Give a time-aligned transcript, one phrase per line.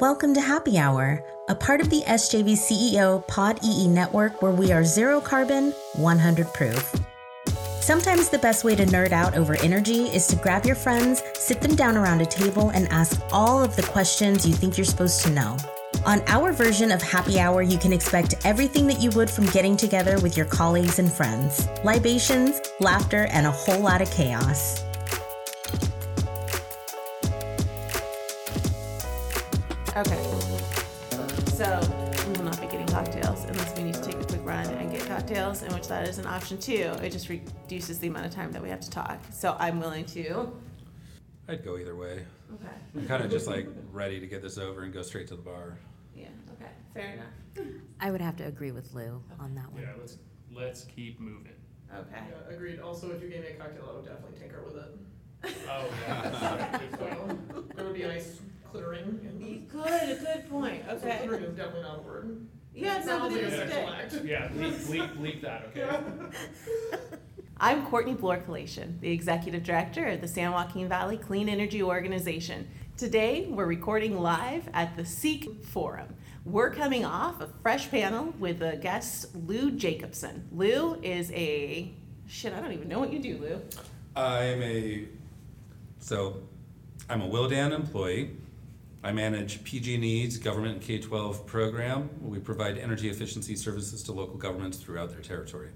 [0.00, 4.70] Welcome to HappEE Hour, a part of the SJV CEO Pod EE network where we
[4.70, 6.94] are zero carbon, 100 proof.
[7.80, 11.60] Sometimes the best way to nerd out over energy is to grab your friends, sit
[11.60, 15.20] them down around a table, and ask all of the questions you think you're supposed
[15.24, 15.56] to know.
[16.06, 19.76] On our version of HappEE Hour, you can expect everything that you would from getting
[19.76, 24.84] together with your colleagues and friends libations, laughter, and a whole lot of chaos.
[35.48, 36.94] Get cocktails, in which that is an option too.
[37.02, 39.20] It just reduces the amount of time that we have to talk.
[39.30, 40.52] So I'm willing to.
[41.48, 42.24] I'd go either way.
[42.54, 42.74] Okay.
[42.96, 45.42] I'm kind of just like ready to get this over and go straight to the
[45.42, 45.78] bar.
[46.14, 46.28] Yeah.
[46.52, 46.70] Okay.
[46.94, 47.66] Fair enough.
[48.00, 49.82] I would have to agree with Lou on that one.
[49.82, 50.18] Yeah, let's,
[50.52, 51.52] let's keep moving.
[51.94, 52.16] Okay.
[52.16, 52.80] Yeah, agreed.
[52.80, 55.56] Also, if you gave me a cocktail, I would definitely tinker with it.
[55.68, 56.78] Oh, yeah.
[56.98, 57.38] So,
[57.76, 59.20] there would be ice nice clittering.
[59.22, 59.90] You And could.
[59.90, 60.82] A good point.
[60.86, 61.18] So Okay.
[61.18, 62.46] clittering is definitely not a word.
[62.78, 64.28] Yeah, It no, sounds but like it's sexual good.
[64.28, 67.16] Yeah, bleep, bleep, bleep that, okay?
[67.60, 72.68] I'm Courtney Kalashian, the Executive Director of the San Joaquin Valley Clean Energy Organization.
[72.96, 76.14] Today, we're recording live at the CCEC Forum.
[76.44, 80.46] We're coming off a fresh panel with the guest Lou Jacobson.
[80.52, 81.92] Lou is a
[82.28, 83.60] shit, I don't even know what you do, Lou.
[84.14, 85.04] I'm a
[85.98, 86.36] so
[87.10, 88.36] I'm a Willdan employee.
[89.02, 92.10] I manage PG&E's government and K-12 program.
[92.20, 95.70] We provide energy efficiency services to local governments throughout their territory.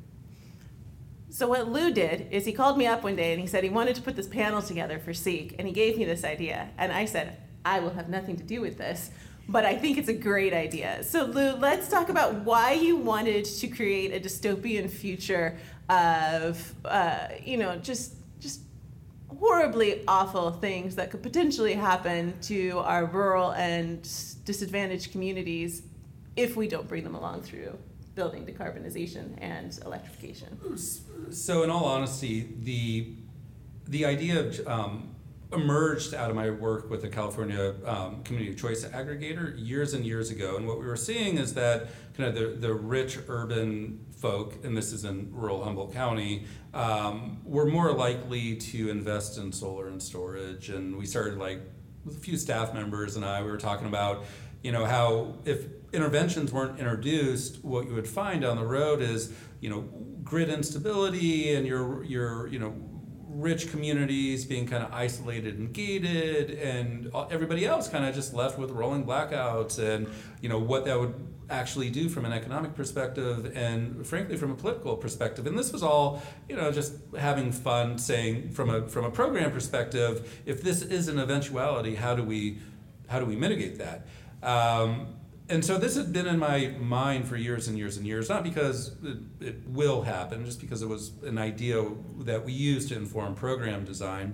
[1.31, 3.71] So what Lou did is he called me up one day and he said he
[3.71, 6.93] wanted to put this panel together for CCEC, and he gave me this idea, and
[6.93, 9.11] I said I will have nothing to do with this,
[9.49, 11.03] but I think it's a great idea.
[11.03, 15.57] So Lou, let's talk about why you wanted to create a dystopian future
[15.89, 18.15] of, uh, you know, just
[19.39, 24.03] horribly awful things that could potentially happen to our rural and
[24.45, 25.83] disadvantaged communities
[26.37, 27.77] if we don't bring them along through
[28.15, 30.59] building decarbonization and electrification.
[31.31, 33.15] So, in all honesty, the
[33.89, 35.12] the idea of um,
[35.53, 40.31] emerged out of my work with the California um, Community Choice Aggregator years and years
[40.31, 44.65] ago, and what we were seeing is that kind of the, the rich urban folk,
[44.65, 49.89] and this is in rural Humboldt County, um, were more likely to invest in solar
[49.89, 51.61] and storage, and we started like
[52.05, 54.25] with a few staff members and I, we were talking about,
[54.63, 59.33] you know, how if interventions weren't introduced, what you would find down the road is,
[59.61, 59.83] you know,
[60.25, 62.75] grid instability and your your you know
[63.35, 68.59] rich communities being kind of isolated and gated and everybody else kind of just left
[68.59, 70.07] with rolling blackouts and
[70.41, 71.15] you know what that would
[71.49, 75.47] actually do from an economic perspective and frankly from a political perspective.
[75.47, 79.51] And this was all you know just having fun saying from a from a program
[79.51, 82.59] perspective if this is an eventuality how do we
[83.09, 84.07] how do we mitigate that?
[84.43, 85.15] Um,
[85.53, 88.43] and so this had been in my mind for years and years and years, not
[88.43, 91.85] because it, it, will happen, just because it was an idea
[92.21, 94.33] that we used to inform program design.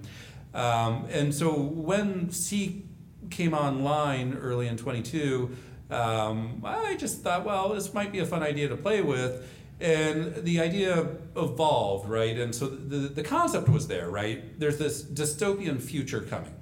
[0.55, 2.85] Um, and so when C
[3.31, 5.57] came online early in 22,
[5.91, 9.45] um, I just thought, well, this might be a fun idea to play with.
[9.81, 12.39] And the idea evolved, right?
[12.39, 14.59] And so the, the concept was there, right?
[14.61, 16.55] There's this dystopian future coming.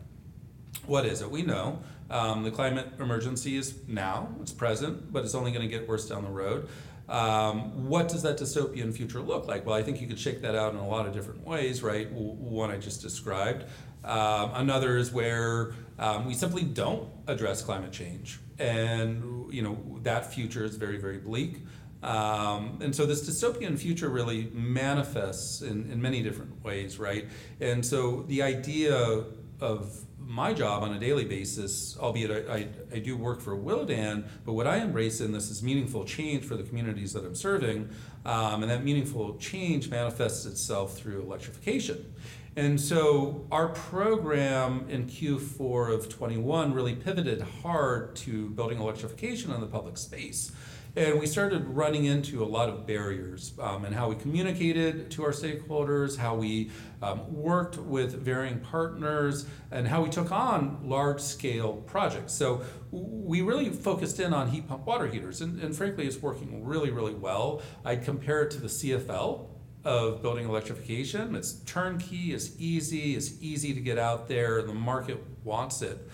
[0.86, 1.30] What is it?
[1.30, 1.80] We know.
[2.10, 6.08] Um, the climate emergency is now, it's present, but it's only going to get worse
[6.08, 6.68] down the road.
[7.08, 9.64] Um, what does that dystopian future look like?
[9.64, 12.10] Well, I think you could shake that out in a lot of different ways, right?
[12.10, 13.64] One I just described.
[14.04, 20.32] Um, another is where um, we simply don't address climate change, and you know that
[20.32, 21.58] future is very, very bleak.
[22.02, 27.26] Um, and so this dystopian future really manifests in, in many different ways, right?
[27.60, 29.24] And so the idea
[29.60, 34.26] of my job on a daily basis, albeit I, I, I, do work for Willdan,
[34.44, 37.88] but what I embrace in this is meaningful change for the communities that I'm serving.
[38.24, 42.12] Um, and that meaningful change manifests itself through electrification.
[42.56, 49.60] And so our program in Q4 of 21 really pivoted hard to building electrification in
[49.60, 50.52] the public space.
[50.96, 55.24] And we started running into a lot of barriers um, and how we communicated to
[55.24, 56.70] our stakeholders, how we
[57.02, 62.32] um, worked with varying partners, and how we took on large scale projects.
[62.32, 66.64] So we really focused in on heat pump water heaters, and, and frankly, it's working
[66.64, 67.60] really, really well.
[67.84, 69.48] I'd compare it to the CFL
[69.84, 71.36] of building electrification.
[71.36, 76.08] It's turnkey, it's easy, it's easy to get out there, the market wants it.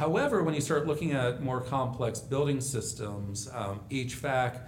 [0.00, 4.58] However, when you start looking at more complex building systems, um, HVAC,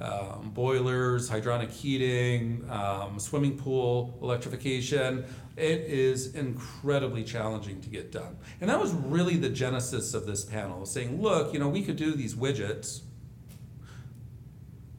[0.00, 5.24] um, boilers, hydronic heating, um, swimming pool electrification.
[5.56, 8.36] It is incredibly challenging to get done.
[8.60, 11.96] And that was really the genesis of this panel, saying, look, you know, we could
[11.96, 13.02] do these widgets.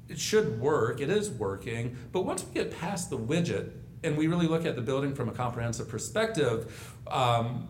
[0.08, 3.72] It should work, it is working, but once we get past the widget
[4.06, 7.68] and we really look at the building from a comprehensive perspective, um,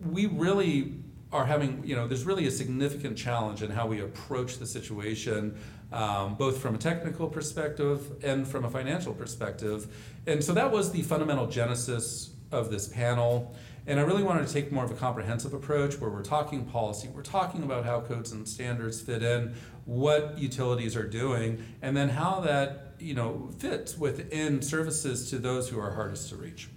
[0.00, 1.03] we really
[1.34, 5.58] are having, you know, there's really a significant challenge in how we approach the situation,
[5.92, 9.88] um, both from a technical perspective and from a financial perspective.
[10.28, 13.52] And so that was the fundamental genesis of this panel.
[13.88, 17.08] And I really wanted to take more of a comprehensive approach where we're talking policy,
[17.08, 19.54] we're talking about how codes and standards fit in,
[19.86, 25.68] what utilities are doing, and then how that, you know, fits within services to those
[25.68, 26.68] who are hardest to reach.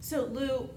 [0.00, 0.70] So Lou,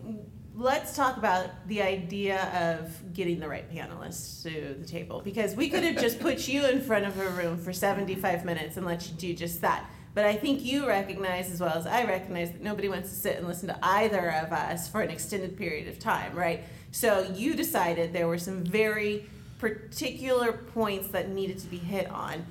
[0.56, 5.70] let's talk about the idea of getting the right panelists to the table because we
[5.70, 9.08] could have just put you in front of a room for 75 minutes and let
[9.08, 9.90] you do just that.
[10.14, 13.38] But I think you recognize as well as I recognize that nobody wants to sit
[13.38, 16.64] and listen to either of us for an extended period of time, right?
[16.92, 22.46] So you decided there were some very particular points that needed to be hit on.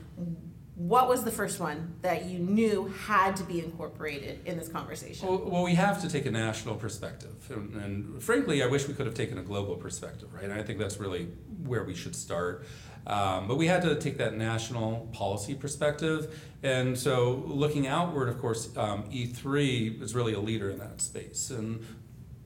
[0.81, 5.29] What was the first one that you knew had to be incorporated in this conversation?
[5.29, 7.35] Well, well, we have to take a national perspective.
[7.51, 10.45] And, and frankly, I wish we could have taken a global perspective, right?
[10.45, 11.27] And I think that's really
[11.67, 12.65] where we should start.
[13.07, 16.41] Um, but we had to take that national policy perspective.
[16.63, 21.51] And so, looking outward, of course, um, E3 is really a leader in that space.
[21.51, 21.85] And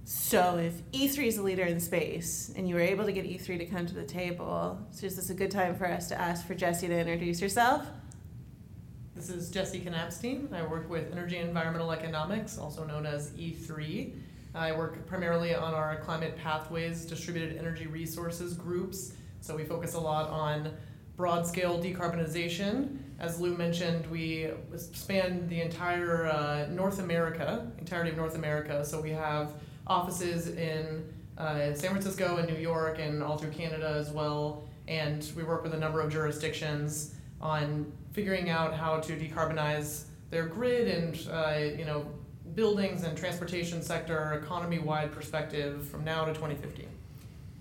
[0.05, 3.59] So if E3 is a leader in space and you were able to get E3
[3.59, 6.45] to come to the table, so is this a good time for us to ask
[6.45, 7.87] for Jessie to introduce herself?
[9.15, 10.53] This is Jesse Knapstein.
[10.53, 14.13] I work with Energy and Environmental Economics, also known as E3.
[14.57, 19.13] I work primarily on our climate pathways, distributed energy resources groups.
[19.41, 20.73] So we focus a lot on
[21.17, 22.99] broad scale decarbonization.
[23.21, 28.85] As Lou mentioned, we span the entire uh, North America, entirety of North America.
[28.85, 29.53] So we have
[29.87, 31.09] offices in
[31.39, 34.65] uh, San Francisco and New York and all through Canada as well.
[34.89, 40.47] And we work with a number of jurisdictions on figuring out how to decarbonize their
[40.47, 42.07] grid and uh, you know
[42.55, 46.87] buildings and transportation sector economy-wide perspective from now to 2050.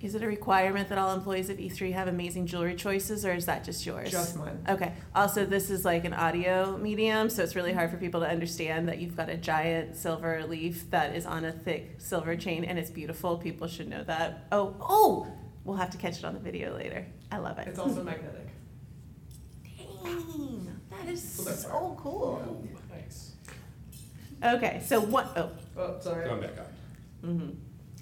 [0.02, 3.46] Is it a requirement that all employees of E3 have amazing jewelry choices, or is
[3.46, 4.12] that just yours?
[4.12, 4.64] Just mine.
[4.68, 4.94] Okay.
[5.16, 8.90] Also, this is like an audio medium, so it's really hard for people to understand
[8.90, 12.78] that you've got a giant silver leaf that is on a thick silver chain, and
[12.78, 13.38] it's beautiful.
[13.38, 14.46] People should know that.
[14.52, 15.28] Oh, oh!
[15.64, 17.06] We'll have to catch it on the video later.
[17.32, 17.70] I love it.
[17.70, 18.43] It's also magnetic.
[20.04, 22.68] Dang, that is So that's so cool.
[22.92, 23.34] Nice.
[24.44, 25.32] Okay, so what?
[25.38, 26.26] Oh, Oh, sorry.
[26.28, 27.30] going back on.
[27.38, 27.50] hmm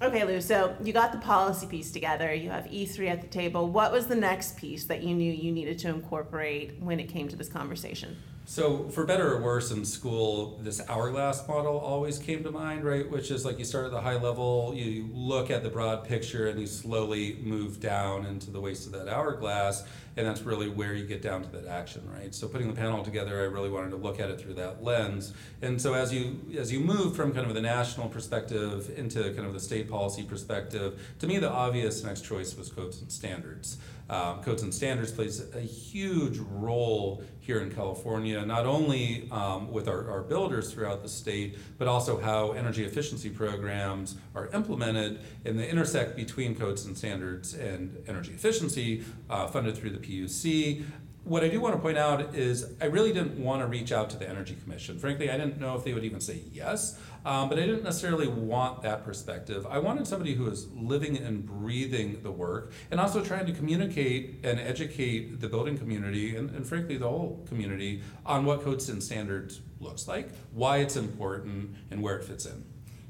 [0.04, 0.40] Okay, Lou.
[0.40, 2.34] So you got the policy piece together.
[2.34, 3.68] You have E3 at the table.
[3.68, 7.28] What was the next piece that you knew you needed to incorporate when it came
[7.28, 8.16] to this conversation?
[8.44, 13.08] So, for better or worse, in school, this hourglass model always came to mind, right?
[13.08, 16.48] Which is like you start at the high level, you look at the broad picture,
[16.48, 19.84] and you slowly move down into the waist of that hourglass,
[20.16, 22.34] and that's really where you get down to that action, right?
[22.34, 25.32] So, putting the panel together, I really wanted to look at it through that lens.
[25.62, 29.46] And so, as you as you move from kind of the national perspective into kind
[29.46, 33.78] of the state policy perspective, to me, the obvious next choice was codes and standards.
[34.12, 39.88] Um, codes and standards plays a huge role here in California, not only um, with
[39.88, 45.58] our, our builders throughout the state, but also how energy efficiency programs are implemented and
[45.58, 50.84] the intersect between codes and standards and energy efficiency uh, funded through the PUC.
[51.24, 54.10] What I do want to point out is I really didn't want to reach out
[54.10, 54.98] to the Energy Commission.
[54.98, 58.26] Frankly, I didn't know if they would even say yes, um, but I didn't necessarily
[58.26, 59.66] want that perspective.
[59.68, 64.40] I wanted somebody who was living and breathing the work and also trying to communicate
[64.44, 69.02] and educate the building community and, and frankly the whole community on what codes and
[69.02, 72.64] standards looks like, why it's important, and where it fits in.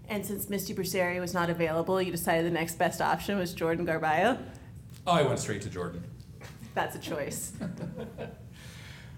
[0.09, 3.87] And since Misti Bruceri was not available, you decided the next best option was Jordan
[3.87, 4.38] Garbayo.
[5.07, 6.04] Oh, I went straight to Jordan.
[6.75, 7.52] That's a choice.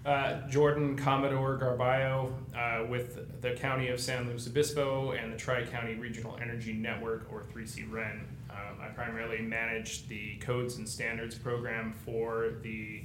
[0.04, 5.64] Uh, Jordan Commodore Garbayo uh, with the County of San Luis Obispo and the Tri
[5.64, 8.26] County Regional Energy Network, or 3C REN.
[8.50, 13.02] Um, I primarily manage the codes and standards program for the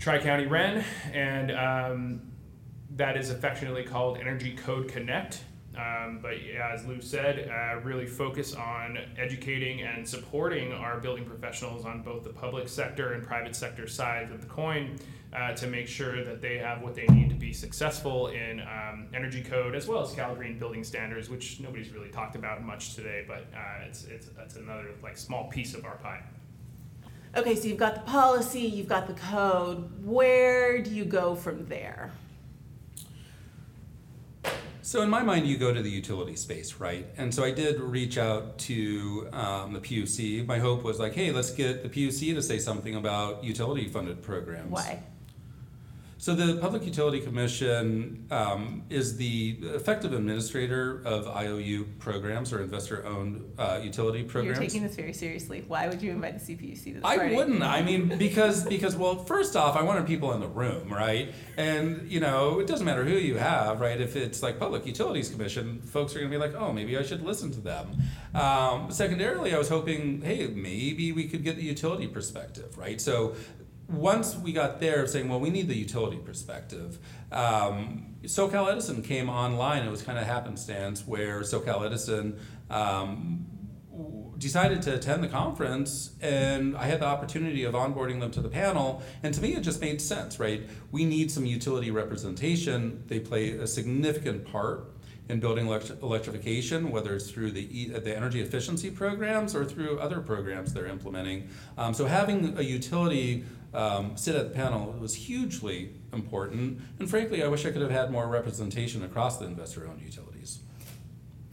[0.00, 2.20] Tri County REN, and um,
[2.96, 5.44] that is affectionately called Energy Code Connect.
[5.76, 11.24] Um, but yeah, as Lou said, uh, really focus on educating and supporting our building
[11.24, 14.98] professionals on both the public sector and private sector sides of the coin
[15.34, 19.08] uh, to make sure that they have what they need to be successful in um,
[19.14, 22.94] energy code as well as Cal Green building standards, which nobody's really talked about much
[22.94, 26.22] today, but uh, it's, it's that's another like small piece of our pie.
[27.36, 30.04] Okay, so you've got the policy, you've got the code.
[30.04, 32.10] Where do you go from there?
[34.80, 37.06] So in my mind, you go to the utility space, right?
[37.18, 40.46] And so I did reach out to um, the PUC.
[40.46, 44.70] My hope was like, hey, let's get the PUC to say something about utility-funded programs.
[44.70, 45.02] Why?
[46.20, 53.52] So the Public Utility Commission um, is the effective administrator of IOU programs or investor-owned
[53.56, 54.58] uh, utility programs.
[54.58, 55.64] You're taking this very seriously.
[55.68, 57.36] Why would you invite the CPUC to this I party?
[57.36, 57.62] wouldn't.
[57.62, 61.32] I mean, because because well, first off, I wanted people in the room, right?
[61.56, 64.00] And you know, it doesn't matter who you have, right?
[64.00, 67.04] If it's like Public Utilities Commission, folks are going to be like, oh, maybe I
[67.04, 67.96] should listen to them.
[68.34, 73.00] Um, secondarily, I was hoping, hey, maybe we could get the utility perspective, right?
[73.00, 73.36] So
[73.88, 76.98] once we got there saying, well, we need the utility perspective,
[77.32, 79.82] um, SoCal Edison came online.
[79.82, 83.46] It was kind of happenstance where SoCal Edison um,
[84.36, 88.50] decided to attend the conference, and I had the opportunity of onboarding them to the
[88.50, 89.02] panel.
[89.22, 90.68] And to me, it just made sense, right?
[90.92, 93.04] We need some utility representation.
[93.06, 94.97] They play a significant part
[95.28, 99.98] in building elect- electrification, whether it's through the, e- the energy efficiency programs or through
[99.98, 101.48] other programs they're implementing.
[101.76, 103.44] Um, so having a utility
[103.74, 106.80] um, sit at the panel was hugely important.
[106.98, 110.60] And frankly, I wish I could have had more representation across the investor-owned utilities.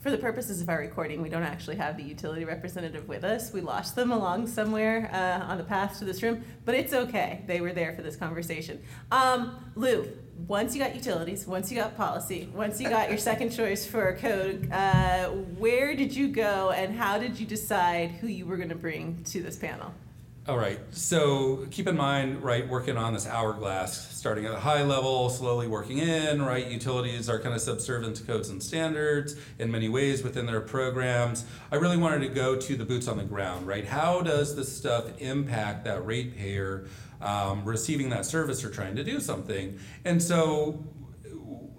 [0.05, 3.51] For the purposes of our recording, we don't actually have the utility representative with us.
[3.51, 7.43] We lost them along somewhere uh, on the path to this room, but it's okay.
[7.47, 8.83] They were there for this conversation.
[9.11, 10.07] Um, Lou,
[10.47, 14.09] once you got utilities, once you got policy, once you got your second choice for
[14.09, 18.57] a code, uh, where did you go and how did you decide who you were
[18.57, 19.91] going to bring to this panel?
[20.47, 24.83] All right, so keep in mind, right, working on this hourglass, starting at a high
[24.83, 26.67] level, slowly working in, right?
[26.67, 31.45] Utilities are kind of subservient to codes and standards in many ways within their programs.
[31.71, 33.87] I really wanted to go to the boots on the ground, right?
[33.87, 36.85] How does this stuff impact that ratepayer
[37.21, 39.79] um, receiving that service or trying to do something?
[40.05, 40.85] And so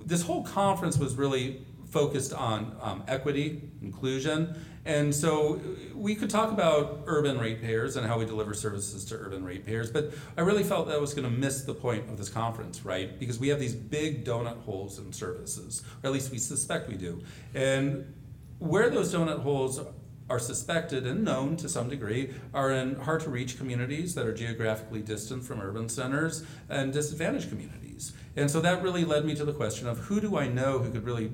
[0.04, 5.60] this whole conference was really focused on um, equity, inclusion, and so
[5.94, 10.12] we could talk about urban ratepayers and how we deliver services to urban ratepayers, but
[10.36, 13.18] I really felt that I was going to miss the point of this conference, right?
[13.18, 16.94] Because we have these big donut holes in services, or at least we suspect we
[16.94, 17.20] do.
[17.54, 18.14] And
[18.58, 19.80] where those donut holes
[20.28, 24.34] are suspected and known to some degree are in hard to reach communities that are
[24.34, 28.12] geographically distant from urban centers and disadvantaged communities.
[28.36, 30.90] And so that really led me to the question of who do I know who
[30.90, 31.32] could really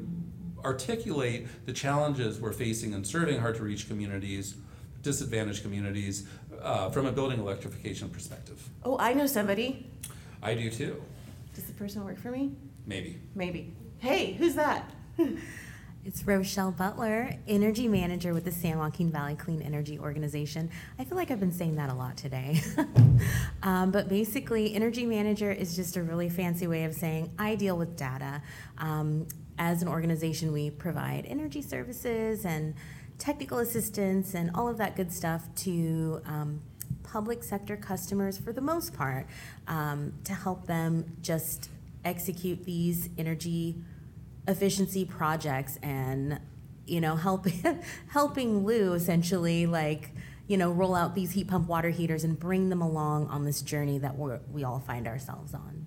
[0.64, 4.54] articulate the challenges we're facing in serving hard to reach communities,
[5.02, 6.26] disadvantaged communities,
[6.60, 8.62] uh, from a building electrification perspective.
[8.84, 9.86] Oh, I know somebody.
[10.42, 11.02] I do too,
[11.54, 12.52] Does the person work for me?
[12.86, 13.20] maybe.
[13.34, 13.74] Maybe.
[13.98, 14.90] Hey, who's that?
[16.04, 20.68] It's Rochelle Butler, Energy Manager with the San Joaquin Valley Clean Energy Organization.
[20.98, 22.60] I feel like I've been saying that a lot today.
[23.62, 27.76] um, but basically, Energy Manager is just a really fancy way of saying I deal
[27.78, 28.42] with data.
[28.78, 29.28] Um,
[29.58, 32.74] as an organization, we provide energy services and
[33.18, 36.60] technical assistance and all of that good stuff to um,
[37.02, 39.26] public sector customers for the most part
[39.68, 41.68] um, to help them just
[42.04, 43.76] execute these energy
[44.48, 46.40] efficiency projects and
[46.86, 50.10] you know helping helping Lou essentially like
[50.48, 53.62] you know roll out these heat pump water heaters and bring them along on this
[53.62, 55.86] journey that we we all find ourselves on.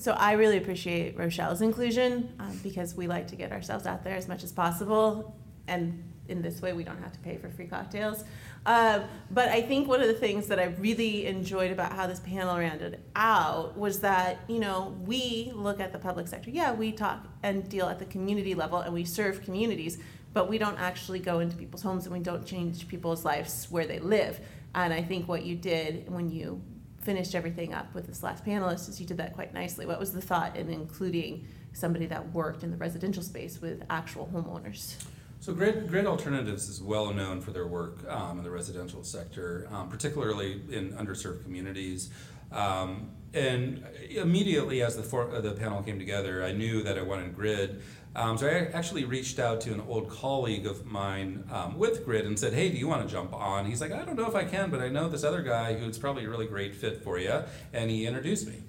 [0.00, 4.14] So I really appreciate Rochelle's inclusion um, because we like to get ourselves out there
[4.14, 5.34] as much as possible,
[5.66, 8.22] and in this way we don't have to pay for free cocktails.
[8.64, 9.02] Um,
[9.32, 12.56] but I think one of the things that I really enjoyed about how this panel
[12.56, 16.50] rounded out was that you know we look at the public sector.
[16.50, 19.98] Yeah, we talk and deal at the community level, and we serve communities,
[20.32, 23.86] but we don't actually go into people's homes and we don't change people's lives where
[23.86, 24.38] they live.
[24.76, 26.62] And I think what you did when you
[27.08, 29.86] finished everything up with this last panelist is you did that quite nicely.
[29.86, 34.28] What was the thought in including somebody that worked in the residential space with actual
[34.30, 35.02] homeowners?
[35.40, 39.66] So Grid, Grid Alternatives is well known for their work um, in the residential sector,
[39.72, 42.10] um, particularly in underserved communities.
[42.52, 47.02] Um, and immediately as the, for, uh, the panel came together, I knew that I
[47.02, 47.80] wanted Grid.
[48.16, 52.26] Um, so I actually reached out to an old colleague of mine um, with Grid
[52.26, 54.34] and said, "Hey, do you want to jump on?" He's like, "I don't know if
[54.34, 57.18] I can, but I know this other guy who's probably a really great fit for
[57.18, 58.62] you," and he introduced me.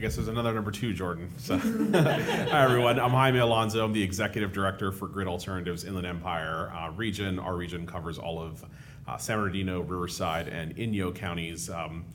[0.00, 1.30] I guess there's another number two, Jordan.
[1.36, 1.58] So,
[1.92, 2.98] hi everyone.
[2.98, 3.84] I'm Jaime Alonso.
[3.84, 7.38] I'm the executive director for Grid Alternatives Inland Empire uh, region.
[7.38, 8.64] Our region covers all of
[9.06, 11.68] uh, San Bernardino, Riverside, and Inyo counties.
[11.68, 12.06] Um,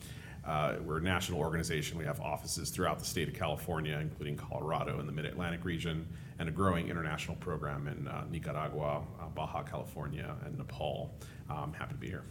[0.46, 1.98] uh, we're a national organization.
[1.98, 6.06] We have offices throughout the state of California, including Colorado and the Mid Atlantic region,
[6.38, 11.14] and a growing international program in uh, Nicaragua, uh, Baja California, and Nepal.
[11.50, 12.24] I'm happy to be here.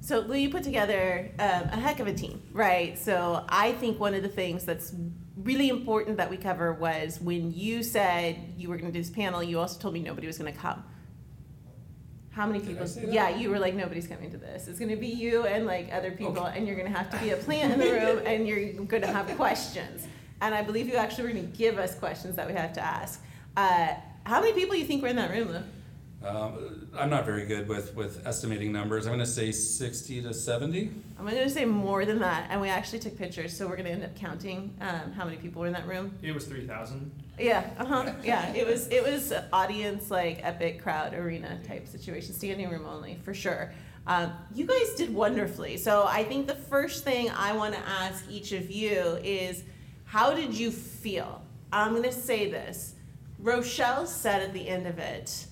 [0.00, 2.96] So Lou, you put together um, a heck of a team, right?
[2.96, 4.94] So I think one of the things that's
[5.36, 9.10] really important that we cover was when you said you were going to do this
[9.10, 10.84] panel, you also told me nobody was going to come.
[12.36, 12.86] How many people?
[13.08, 14.68] Yeah, you were like, nobody's coming to this.
[14.68, 17.18] It's going to be you and like other people, and you're going to have to
[17.18, 20.06] be a plant in the room, and you're going to have questions.
[20.42, 22.82] And I believe you actually were going to give us questions that we have to
[22.82, 23.24] ask.
[23.56, 26.28] Uh, how many people you think were in that room, Lou?
[26.28, 29.06] Um, I'm not very good with, with estimating numbers.
[29.06, 30.90] I'm going to say 60 to 70.
[31.18, 33.86] I'm going to say more than that, and we actually took pictures, so we're going
[33.86, 36.12] to end up counting um, how many people were in that room.
[36.20, 37.10] It was 3,000.
[37.38, 38.12] Yeah, uh huh.
[38.24, 43.18] Yeah, it was it was audience like epic crowd arena type situation, standing room only
[43.24, 43.72] for sure.
[44.06, 45.76] Um, you guys did wonderfully.
[45.76, 49.64] So I think the first thing I want to ask each of you is,
[50.04, 51.42] how did you feel?
[51.72, 52.94] I'm going to say this.
[53.40, 55.46] Rochelle said at the end of it,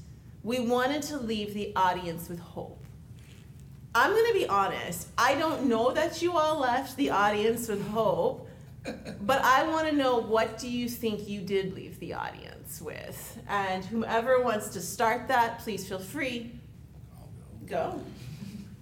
[0.45, 2.85] we wanted to leave the audience with hope.
[3.95, 5.09] I'm going to be honest.
[5.19, 8.49] I don't know that you all left the audience with hope,
[9.21, 13.39] but I want to know what do you think you did leave the audience with?
[13.49, 16.53] And whomever wants to start that, please feel free.
[17.67, 18.03] Go.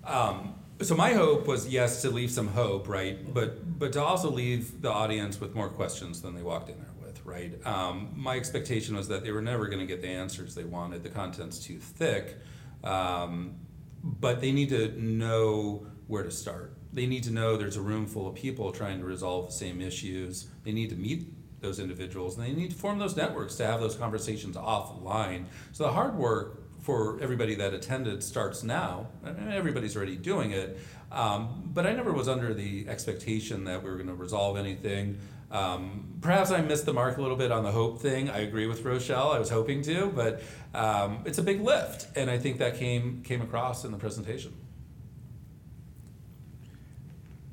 [0.05, 3.33] Um, so my hope was yes to leave some hope, right?
[3.33, 6.91] But but to also leave the audience with more questions than they walked in there
[7.05, 7.55] with, right?
[7.65, 11.03] Um, my expectation was that they were never going to get the answers they wanted.
[11.03, 12.39] The content's too thick,
[12.83, 13.55] um,
[14.03, 16.77] but they need to know where to start.
[16.93, 19.81] They need to know there's a room full of people trying to resolve the same
[19.81, 20.47] issues.
[20.65, 23.81] They need to meet those individuals and they need to form those networks to have
[23.81, 25.45] those conversations offline.
[25.73, 29.07] So the hard work for everybody that attended starts now.
[29.51, 30.79] Everybody's already doing it.
[31.13, 35.19] Um, but I never was under the expectation that we were going to resolve anything.
[35.53, 38.31] Um, perhaps I missed the mark a little bit on the hope thing.
[38.31, 39.31] I agree with Rochelle.
[39.31, 40.43] I was hoping to, but
[40.75, 44.55] um, it's a big lift, and I think that came came across in the presentation.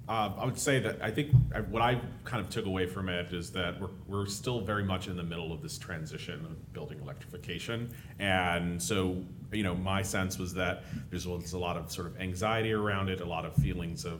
[0.09, 3.09] Uh, I would say that I think I- what I kind of took away from
[3.09, 6.73] it is that we're, we're still very much in the middle of this transition of
[6.73, 7.93] building electrification.
[8.17, 12.19] And so, you know, my sense was that there's was a lot of sort of
[12.19, 14.19] anxiety around it, a lot of feelings of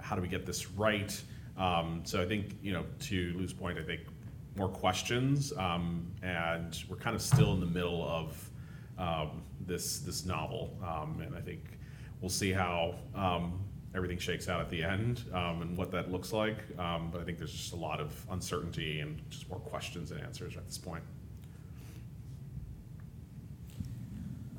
[0.00, 1.22] how do we get this right.
[1.58, 4.00] Um, so I think, you know, to Lou's point, I think
[4.56, 8.50] more questions, um, and we're kind of still in the middle of
[8.98, 11.60] um, this this novel, um, and I think
[12.22, 13.60] we'll see how um,
[13.96, 16.58] everything shakes out at the end um, and what that looks like.
[16.78, 20.20] Um, but I think there's just a lot of uncertainty and just more questions and
[20.20, 21.02] answers at this point.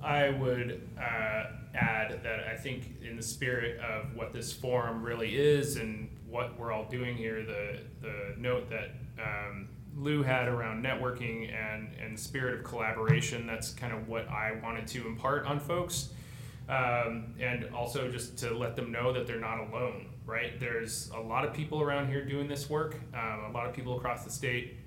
[0.03, 1.43] I would uh,
[1.75, 6.57] add that I think, in the spirit of what this forum really is and what
[6.59, 12.19] we're all doing here, the the note that um, Lou had around networking and and
[12.19, 13.47] spirit of collaboration.
[13.47, 16.09] That's kind of what I wanted to impart on folks,
[16.69, 20.07] um, and also just to let them know that they're not alone.
[20.25, 20.59] Right?
[20.59, 22.99] There's a lot of people around here doing this work.
[23.13, 24.77] Um, a lot of people across the state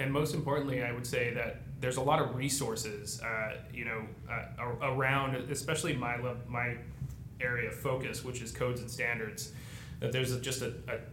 [0.00, 4.02] and most importantly, I would say that there's a lot of resources, uh, you know,
[4.30, 6.16] uh, around, especially my
[6.48, 6.76] my
[7.40, 9.52] area of focus, which is codes and standards.
[10.00, 10.72] That there's just a,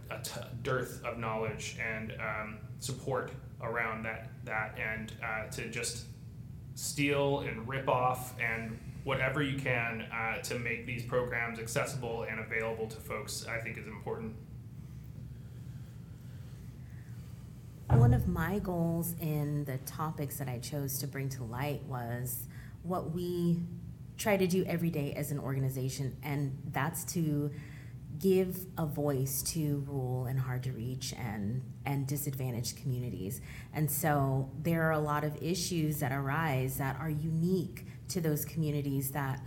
[0.10, 0.20] a,
[0.64, 6.06] dearth of knowledge and um, support around that that, and uh, to just
[6.78, 12.40] steal and rip off and whatever you can uh, to make these programs accessible and
[12.40, 14.36] available to folks, I think is important.
[17.90, 22.46] One of my goals in the topics that I chose to bring to light was
[22.84, 23.60] what we
[24.18, 27.50] try to do every day as an organization, and that's to
[28.20, 33.42] give a voice to rural and hard to reach and and disadvantaged communities.
[33.74, 38.46] And so there are a lot of issues that arise that are unique to those
[38.46, 39.42] communities that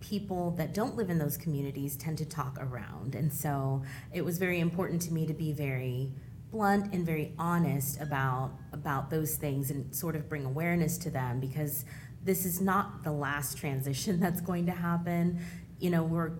[0.00, 3.14] people that don't live in those communities tend to talk around.
[3.14, 3.82] And so
[4.12, 6.12] it was very important to me to be very
[6.50, 11.38] blunt and very honest about about those things and sort of bring awareness to them
[11.38, 11.84] because
[12.24, 15.40] this is not the last transition that's going to happen.
[15.78, 16.32] You know, we're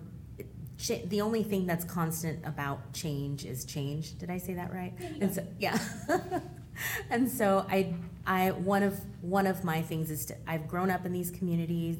[0.87, 4.17] the only thing that's constant about change is change.
[4.17, 4.93] Did I say that right?
[5.19, 5.77] And so, yeah.
[7.09, 7.93] and so I,
[8.25, 11.97] I one of one of my things is to, I've grown up in these communities.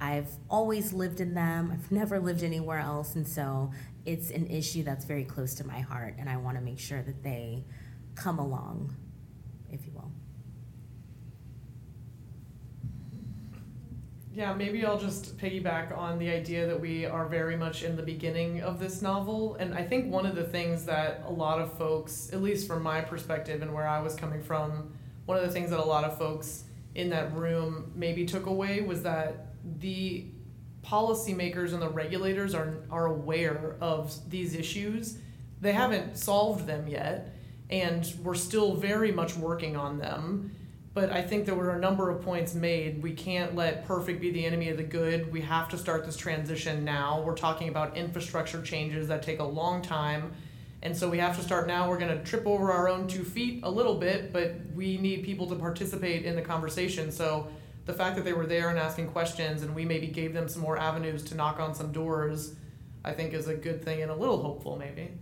[0.00, 1.70] I've always lived in them.
[1.72, 3.72] I've never lived anywhere else, and so
[4.06, 7.02] it's an issue that's very close to my heart, and I want to make sure
[7.02, 7.64] that they
[8.14, 8.94] come along,
[9.70, 10.12] if you will.
[14.38, 18.04] Yeah, maybe I'll just piggyback on the idea that we are very much in the
[18.04, 19.56] beginning of this novel.
[19.56, 22.84] And I think one of the things that a lot of folks, at least from
[22.84, 24.92] my perspective and where I was coming from,
[25.26, 26.62] one of the things that a lot of folks
[26.94, 30.26] in that room maybe took away was that the
[30.84, 35.18] policymakers and the regulators are, are aware of these issues.
[35.60, 37.34] They haven't solved them yet,
[37.70, 40.52] and we're still very much working on them.
[40.98, 43.04] But I think there were a number of points made.
[43.04, 45.32] We can't let perfect be the enemy of the good.
[45.32, 47.22] We have to start this transition now.
[47.24, 50.32] We're talking about infrastructure changes that take a long time.
[50.82, 51.88] And so we have to start now.
[51.88, 55.22] We're going to trip over our own two feet a little bit, but we need
[55.22, 57.12] people to participate in the conversation.
[57.12, 57.46] So
[57.86, 60.62] the fact that they were there and asking questions and we maybe gave them some
[60.62, 62.56] more avenues to knock on some doors,
[63.04, 65.12] I think is a good thing and a little hopeful maybe.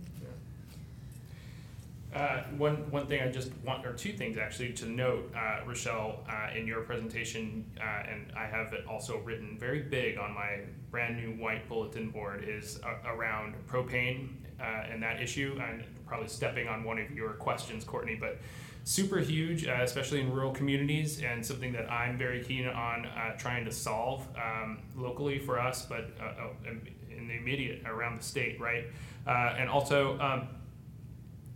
[2.15, 6.23] Uh, one, one thing I just want, or two things actually to note, uh, Rochelle,
[6.29, 10.61] uh, in your presentation, uh, and I have it also written very big on my
[10.89, 15.59] brand new white bulletin board, is a- around propane uh, and that issue.
[15.61, 18.37] I'm probably stepping on one of your questions, Courtney, but
[18.85, 23.37] super huge, uh, especially in rural communities, and something that I'm very keen on uh,
[23.37, 28.23] trying to solve um, locally for us, but uh, uh, in- the immediate around the
[28.23, 28.85] state, right?
[29.27, 30.47] Uh, and also, um,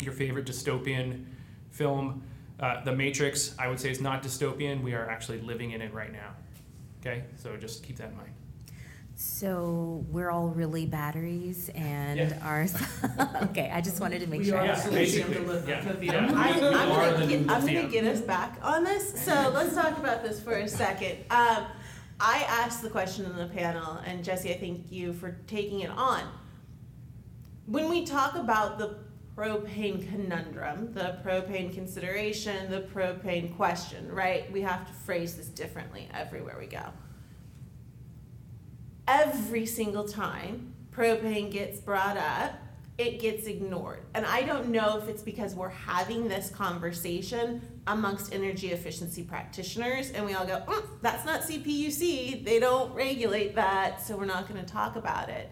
[0.02, 1.26] your favorite dystopian
[1.72, 2.24] film,
[2.60, 4.82] uh, The Matrix, I would say is not dystopian.
[4.84, 6.32] We are actually living in it right now.
[7.02, 8.30] Okay, so just keep that in mind.
[9.16, 12.40] So we're all really batteries and Yeah.
[12.44, 12.66] our,
[13.44, 14.58] okay, I just wanted to make We sure.
[14.60, 15.94] are Yeah, the solution to basically, li- yeah.
[16.02, 16.32] Yeah.
[16.36, 19.24] I, I'm, gonna get, I'm gonna get us back on this.
[19.24, 21.18] So let's talk about this for a second.
[21.30, 21.66] Um,
[22.20, 25.90] I asked the question in the panel, and Jesse, I thank you for taking it
[25.92, 26.22] on.
[27.68, 28.96] When we talk about the
[29.42, 34.52] propane conundrum, the propane consideration, the propane question, right?
[34.52, 36.94] We have to phrase this differently everywhere we go.
[39.08, 42.54] Every single time propane gets brought up,
[43.00, 44.02] it gets ignored.
[44.14, 50.12] And I don't know if it's because we're having this conversation amongst energy efficiency practitioners
[50.12, 54.48] and we all go, "Mm, that's not CPUC, they don't regulate that, so we're not
[54.48, 55.50] going to talk about it.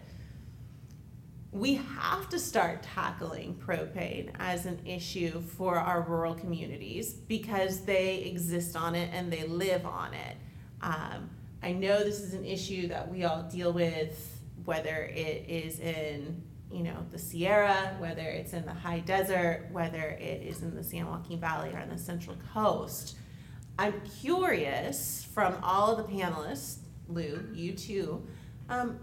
[1.52, 8.20] We have to start tackling propane as an issue for our rural communities because they
[8.20, 10.38] exist on it and they live on it.
[10.82, 11.30] Um,
[11.64, 16.44] I know this is an issue that we all deal with, whether it is in
[16.72, 20.84] you know the Sierra, whether it's in the high desert, whether it is in the
[20.84, 23.18] San Joaquin Valley or on the Central Coast.
[23.80, 28.28] I'm curious from all of the panelists, Lou, you too,
[28.68, 29.00] um,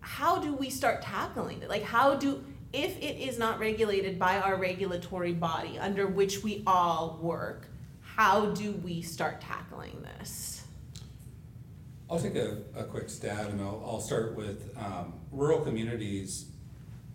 [0.00, 1.68] how do we start tackling it?
[1.68, 6.62] Like, how do, if it is not regulated by our regulatory body under which we
[6.66, 7.66] all work,
[8.00, 10.64] how do we start tackling this?
[12.10, 16.46] I'll take a, a quick stab and I'll, I'll start with um, rural communities,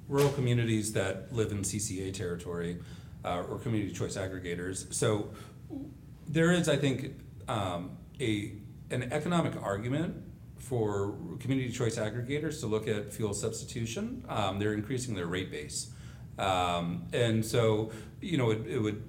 [0.08, 2.80] rural communities that live in CCA territory
[3.26, 4.94] uh, or community choice aggregators.
[4.94, 5.32] So
[6.28, 7.12] there is, I think,
[7.48, 8.54] um, a
[8.92, 10.16] an economic argument
[10.66, 14.26] for community choice aggregators to look at fuel substitution.
[14.28, 15.92] Um, they're increasing their rate base,
[16.40, 19.04] um, and so you know it, it would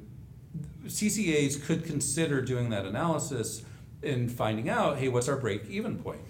[0.86, 3.64] CCAs could consider doing that analysis
[4.02, 6.20] and finding out, hey, what's our break even point?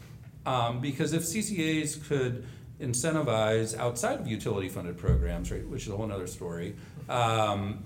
[0.47, 2.47] Um, because if CCAs could
[2.81, 6.77] incentivize outside of utility funded programs, right, which is a whole other story,
[7.09, 7.85] um,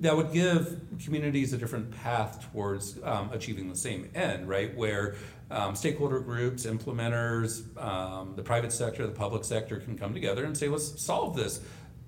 [0.00, 4.74] that would give communities a different path towards um, achieving the same end, right?
[4.74, 5.16] Where
[5.50, 10.56] um, stakeholder groups, implementers, um, the private sector, the public sector can come together and
[10.56, 11.60] say, let's solve this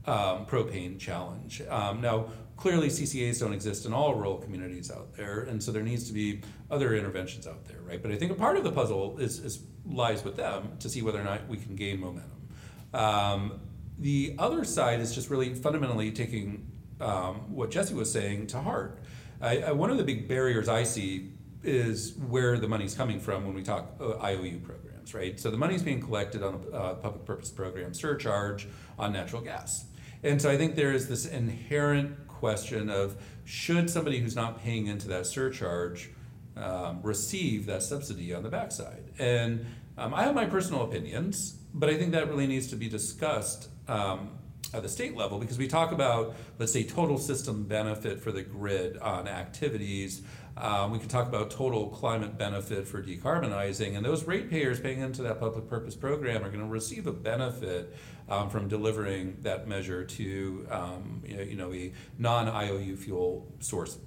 [0.06, 1.62] um, propane challenge.
[1.68, 5.82] Um, now, clearly, CCAs don't exist in all rural communities out there, and so there
[5.82, 8.02] needs to be other interventions out there, right?
[8.02, 11.02] But I think a part of the puzzle is, is lies with them to see
[11.02, 12.48] whether or not we can gain momentum.
[12.92, 13.60] Um,
[13.98, 16.70] the other side is just really fundamentally taking
[17.00, 18.98] um, what Jesse was saying to heart.
[19.40, 23.44] I, I, one of the big barriers I see is where the money's coming from
[23.44, 25.38] when we talk uh, IOU programs, right?
[25.38, 28.68] So the money's being collected on a uh, public purpose program surcharge
[28.98, 29.86] on natural gas.
[30.22, 34.86] And so I think there is this inherent question of should somebody who's not paying
[34.86, 36.10] into that surcharge
[36.56, 39.04] um, receive that subsidy on the backside?
[39.18, 39.66] And
[39.96, 43.68] um, I have my personal opinions, but I think that really needs to be discussed
[43.88, 44.30] um,
[44.74, 48.42] at the state level because we talk about, let's say, total system benefit for the
[48.42, 50.22] grid on activities.
[50.60, 55.22] Um, we can talk about total climate benefit for decarbonizing, and those ratepayers paying into
[55.22, 57.96] that public purpose program are going to receive a benefit
[58.28, 63.98] um, from delivering that measure to um, you know, you know a non-IOU fuel source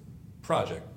[0.41, 0.87] project,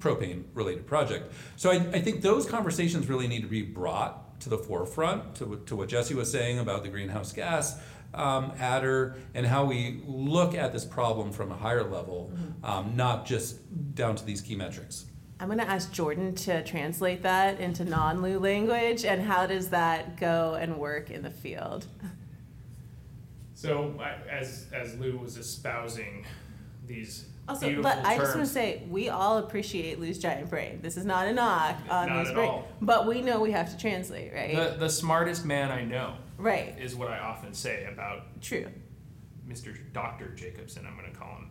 [0.00, 1.32] propane related project.
[1.56, 5.62] So I, I think those conversations really need to be brought to the forefront to,
[5.66, 7.78] to what Jesse was saying about the greenhouse gas
[8.14, 13.26] um, adder and how we look at this problem from a higher level, um, not
[13.26, 13.58] just
[13.94, 15.06] down to these key metrics.
[15.40, 19.70] I'm going to ask Jordan to translate that into non Lou language, and how does
[19.70, 21.86] that go and work in the field?
[23.54, 24.00] So,
[24.30, 26.24] as, as Lou was espousing
[26.86, 30.80] these Also, beautiful but I just want to say we all appreciate Lou's giant brain.
[30.82, 32.68] This is not a knock on Not Lou's at brain, all.
[32.80, 34.54] but we know we have to translate, right?
[34.54, 36.76] The, the smartest man I know right.
[36.78, 38.66] is what I often say about True.
[39.48, 39.76] Mr.
[39.92, 40.28] Dr.
[40.34, 41.50] Jacobson, I'm going to call him.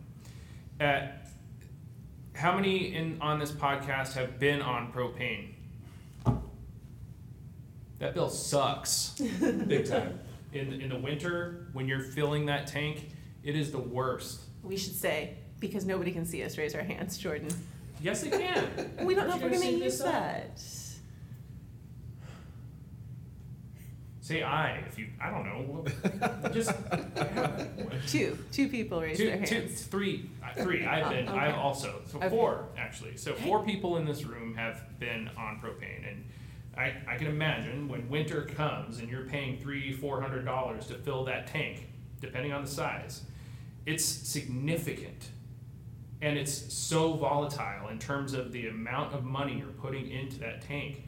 [0.80, 1.06] Uh,
[2.34, 5.50] how many in on this podcast have been on propane?
[8.00, 9.10] That bill sucks.
[9.66, 10.18] Big time.
[10.52, 13.10] In, in the winter, when you're filling that tank,
[13.42, 14.40] it is the worst.
[14.62, 16.58] We should say because nobody can see us.
[16.58, 17.48] Raise our hands, Jordan.
[18.00, 19.06] Yes, it can.
[19.06, 20.06] We don't know if we're going to use that.
[20.06, 20.12] up?
[20.14, 20.62] that.
[24.24, 25.08] Say I if you.
[25.22, 25.84] I don't know.
[26.54, 26.70] Just
[28.08, 29.82] Two, two people raise two, their hands.
[29.82, 30.86] three, uh, three.
[30.86, 31.28] I've been.
[31.34, 32.00] Oh, I've also.
[32.10, 32.30] So Okay.
[32.30, 33.18] four actually.
[33.18, 36.24] So four people in this room have been on propane, and
[36.74, 40.94] I, I can imagine when winter comes and you're paying three, four hundred dollars to
[40.94, 41.86] fill that tank,
[42.22, 43.24] depending on the size,
[43.84, 45.28] it's significant.
[46.22, 50.62] And it's so volatile in terms of the amount of money you're putting into that
[50.62, 51.02] tank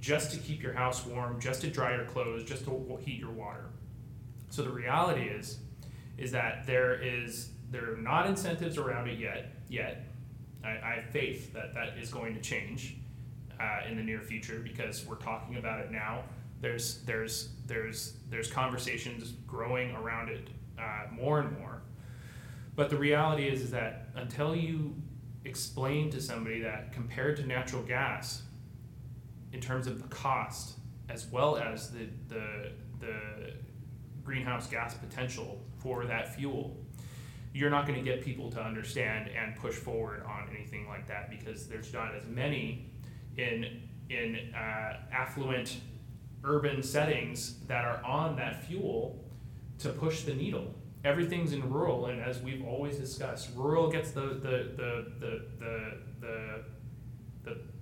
[0.00, 3.30] just to keep your house warm, just to dry your clothes, just to heat your
[3.30, 3.66] water.
[4.48, 5.58] So the reality is,
[6.18, 9.54] is that there is there are not incentives around it yet.
[9.68, 10.08] Yet,
[10.64, 12.96] I, I have faith that that is going to change
[13.60, 16.24] uh, in the near future because we're talking about it now.
[16.60, 21.82] There's there's there's there's conversations growing around it uh, more and more.
[22.74, 24.94] But the reality is, is that until you
[25.44, 28.42] explain to somebody that compared to natural gas,
[29.52, 33.52] in terms of the cost as well as the the the
[34.22, 36.76] greenhouse gas potential for that fuel,
[37.52, 41.30] you're not going to get people to understand and push forward on anything like that
[41.30, 42.90] because there's not as many
[43.36, 45.80] in in uh, affluent
[46.44, 49.24] urban settings that are on that fuel
[49.78, 50.74] to push the needle.
[51.04, 55.92] Everything's in rural, and as we've always discussed, rural gets the the the the the,
[56.20, 56.64] the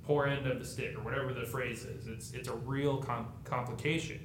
[0.09, 2.07] poor end of the stick or whatever the phrase is.
[2.07, 4.18] It's it's a real com- complication,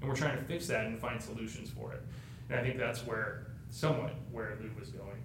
[0.00, 2.02] and we're trying to fix that and find solutions for it.
[2.48, 5.22] And I think that's where somewhat where Lou was going.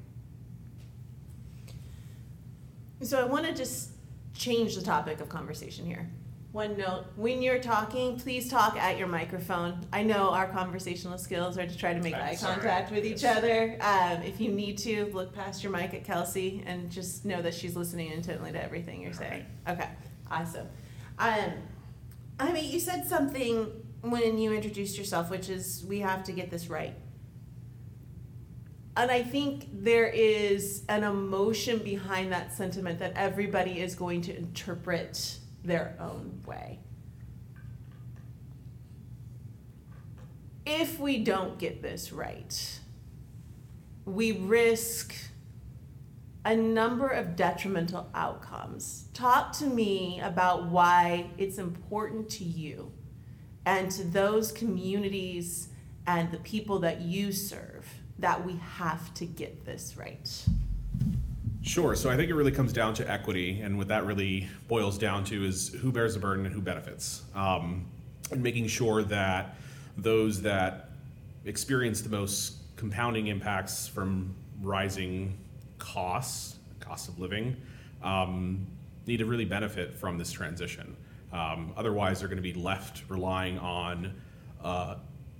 [3.02, 3.92] So I want to just
[4.34, 6.10] change the topic of conversation here.
[6.54, 9.84] One note: when you're talking, please talk at your microphone.
[9.92, 12.54] I know our conversational skills are to try to make I'm eye sorry.
[12.62, 13.38] contact with each Yes.
[13.38, 13.76] other.
[13.82, 17.56] Um, if you need to, look past your mic at Kelsey and just know that
[17.56, 19.48] she's listening intently to everything you're saying.
[19.68, 19.90] Okay,
[20.30, 20.68] awesome.
[21.18, 21.54] Um,
[22.40, 26.52] I mean, you said something when you introduced yourself, which is we have to get
[26.52, 26.94] this right.
[28.96, 34.38] And I think there is an emotion behind that sentiment that everybody is going to
[34.38, 36.80] interpret their own way.
[40.66, 42.80] If we don't get this right,
[44.06, 45.14] we risk
[46.46, 49.06] a number of detrimental outcomes.
[49.14, 52.92] Talk to me about why it's important to you
[53.66, 55.70] and to those communities
[56.06, 57.88] and the people that you serve
[58.20, 60.46] that we have to get this right.
[61.64, 61.96] Sure.
[61.96, 65.24] So I think it really comes down to equity, and what that really boils down
[65.26, 67.86] to is who bears the burden and who benefits, um,
[68.32, 69.56] and making sure that
[69.98, 70.90] those that
[71.46, 75.38] experience the most compounding impacts from rising
[75.80, 77.56] costs, cost of living,
[78.04, 78.68] um,
[79.08, 80.98] need to really benefit from this transition.
[81.32, 84.14] Um, otherwise, they're going to be left relying on
[84.62, 84.96] uh,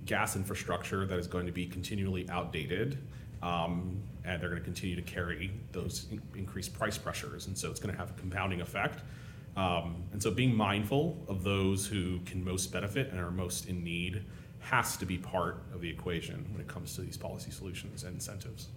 [0.06, 2.96] gas infrastructure that is going to be continually outdated.
[3.42, 7.46] Um, and they're going to continue to carry those in- increased price pressures.
[7.46, 9.00] And so it's going to have a compounding effect.
[9.56, 13.84] Um, and so being mindful of those who can most benefit and are most in
[13.84, 14.24] need
[14.60, 18.14] has to be part of the equation when it comes to these policy solutions and
[18.14, 18.68] incentives.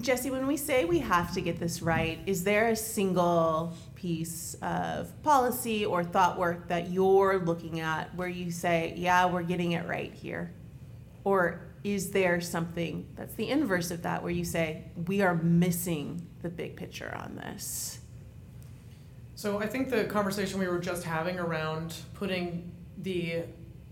[0.00, 4.54] Jesse, when we say we have to get this right, is there a single piece
[4.60, 9.72] of policy or thought work that you're looking at where you say, yeah, we're getting
[9.72, 10.52] it right here?
[11.22, 16.26] Or is there something that's the inverse of that where you say, we are missing
[16.42, 18.00] the big picture on this?
[19.34, 23.42] So I think the conversation we were just having around putting the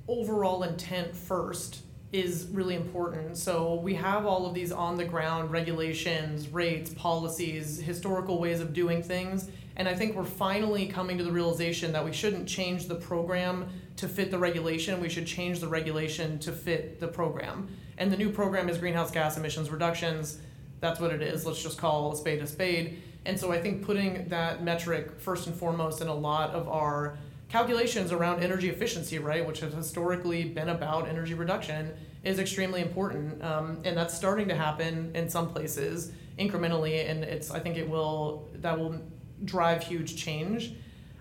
[0.08, 3.36] overall intent first is really important.
[3.36, 8.72] So we have all of these on the ground regulations, rates, policies, historical ways of
[8.72, 9.50] doing things.
[9.76, 13.68] And I think we're finally coming to the realization that we shouldn't change the program
[13.96, 15.00] to fit the regulation.
[15.00, 17.68] We should change the regulation to fit the program.
[17.98, 20.38] And the new program is greenhouse gas emissions reductions.
[20.80, 21.46] That's what it is.
[21.46, 23.02] Let's just call a spade a spade.
[23.24, 27.16] And so I think putting that metric first and foremost in a lot of our
[27.48, 33.42] calculations around energy efficiency, right, which has historically been about energy reduction, is extremely important.
[33.42, 37.88] Um, and that's starting to happen in some places incrementally, and it's I think it
[37.88, 39.00] will that will
[39.44, 40.74] drive huge change.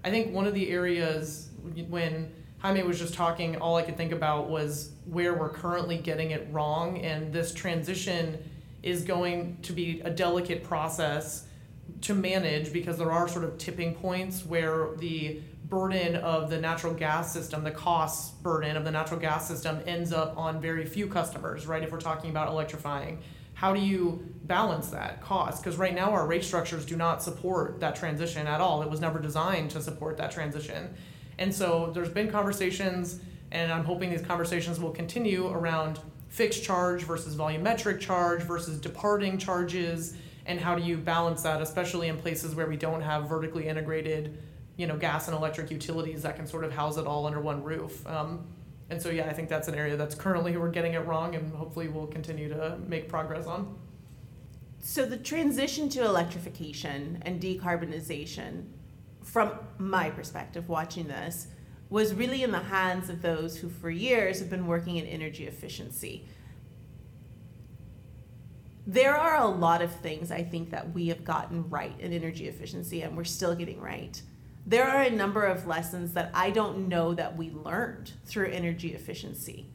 [0.03, 1.49] I think one of the areas
[1.87, 2.33] when
[2.63, 6.47] Jaime was just talking, all I could think about was where we're currently getting it
[6.49, 8.41] wrong, and this transition
[8.81, 11.45] is going to be a delicate process
[11.99, 16.93] to manage because there are sort of tipping points where the burden of the natural
[16.93, 21.07] gas system, the cost burden of the natural gas system ends up on very few
[21.07, 21.83] customers, right?
[21.83, 23.21] If we're talking about electrifying.
[23.55, 25.61] How do you balance that cost?
[25.61, 28.81] Because right now our rate structures do not support that transition at all.
[28.83, 30.95] It was never designed to support that transition.
[31.37, 33.19] And so there's been conversations,
[33.51, 39.37] and I'm hoping these conversations will continue around fixed charge versus volumetric charge versus departing
[39.37, 40.15] charges,
[40.45, 44.37] and how do you balance that, especially in places where we don't have vertically integrated,
[44.75, 47.63] you know, gas and electric utilities that can sort of house it all under one
[47.63, 48.05] roof.
[48.07, 48.45] Um,
[48.89, 51.53] and so, yeah, I think that's an area that's currently we're getting it wrong, and
[51.53, 53.77] hopefully we'll continue to make progress on.
[54.81, 58.65] So the transition to electrification and decarbonization,
[59.23, 61.47] from my perspective, watching this,
[61.89, 65.47] was really in the hands of those who, for years, have been working in energy
[65.47, 66.27] efficiency.
[68.85, 72.47] There are a lot of things I think that we have gotten right in energy
[72.47, 74.21] efficiency, and we're still getting right.
[74.65, 78.93] There are a number of lessons that I don't know that we learned through energy
[78.93, 79.67] efficiency.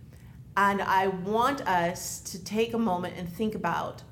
[0.57, 4.03] And I want us to take a moment and think about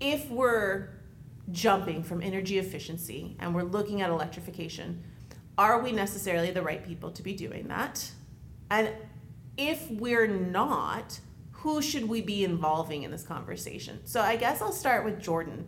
[0.00, 0.97] if we're
[1.52, 5.02] jumping from energy efficiency and we're looking at electrification,
[5.56, 8.10] are we necessarily the right people to be doing that?
[8.70, 8.90] And
[9.56, 11.18] if we're not,
[11.50, 14.00] who should we be involving in this conversation?
[14.04, 15.66] So I guess I'll start with Jordan.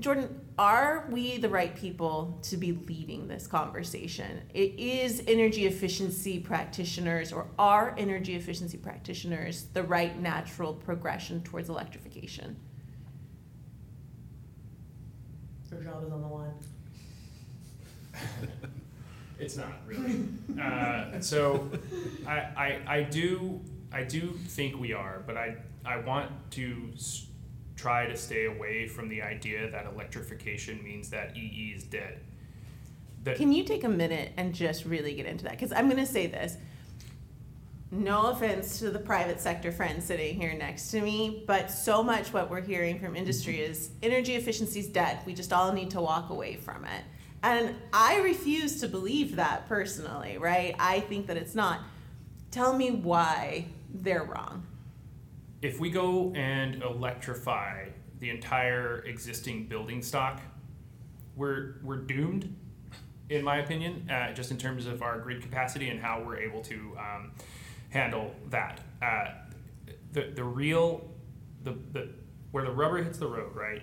[0.00, 4.42] Jordan, are we the right people to be leading this conversation?
[4.52, 11.68] It is energy efficiency practitioners or are energy efficiency practitioners the right natural progression towards
[11.68, 12.56] electrification?
[15.74, 16.54] Your job is on the line.
[19.36, 20.28] It's not really.
[20.62, 21.68] uh, so,
[22.26, 23.60] I, I, I do
[23.92, 27.26] I do think we are, but I I want to s-
[27.74, 32.20] try to stay away from the idea that electrification means that EE is dead.
[33.24, 35.52] That Can you take a minute and just really get into that?
[35.52, 36.56] Because I'm going to say this.
[37.94, 42.32] No offense to the private sector friends sitting here next to me, but so much
[42.32, 45.20] what we're hearing from industry is energy efficiency is dead.
[45.24, 47.04] We just all need to walk away from it.
[47.44, 50.74] And I refuse to believe that personally, right?
[50.80, 51.82] I think that it's not.
[52.50, 54.66] Tell me why they're wrong.
[55.62, 60.40] if we go and electrify the entire existing building stock,
[61.36, 62.54] we're we're doomed,
[63.30, 66.60] in my opinion, uh, just in terms of our grid capacity and how we're able
[66.62, 67.32] to um,
[67.94, 68.80] handle that.
[69.00, 69.26] Uh,
[70.12, 71.08] the the real
[71.62, 72.10] the, the
[72.50, 73.82] where the rubber hits the road, right?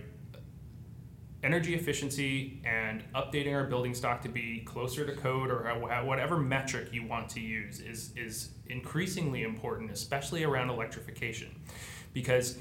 [1.44, 5.64] Energy efficiency and updating our building stock to be closer to code or
[6.04, 11.50] whatever metric you want to use is is increasingly important, especially around electrification,
[12.14, 12.58] because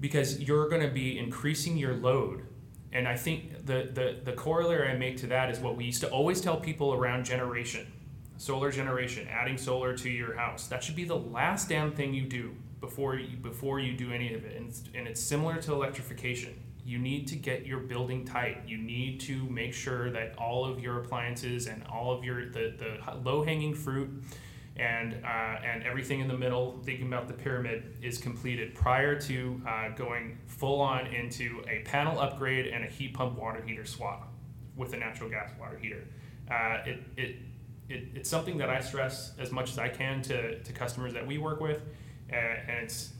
[0.00, 2.44] because you're going to be increasing your load.
[2.92, 6.00] And I think the, the, the corollary I make to that is what we used
[6.00, 7.86] to always tell people around generation
[8.40, 10.66] solar generation, adding solar to your house.
[10.68, 14.32] That should be the last damn thing you do before you, before you do any
[14.32, 14.56] of it.
[14.56, 16.58] And it's, and it's similar to electrification.
[16.82, 18.62] You need to get your building tight.
[18.66, 22.72] You need to make sure that all of your appliances and all of your the,
[22.78, 24.08] the low hanging fruit
[24.74, 29.60] and uh, and everything in the middle, thinking about the pyramid, is completed prior to
[29.68, 34.32] uh, going full on into a panel upgrade and a heat pump water heater swap
[34.76, 36.06] with a natural gas water heater.
[36.50, 37.36] Uh, it, it,
[37.90, 41.26] it, it's something that I stress as much as I can to, to customers that
[41.26, 41.82] we work with,
[42.30, 43.12] and it's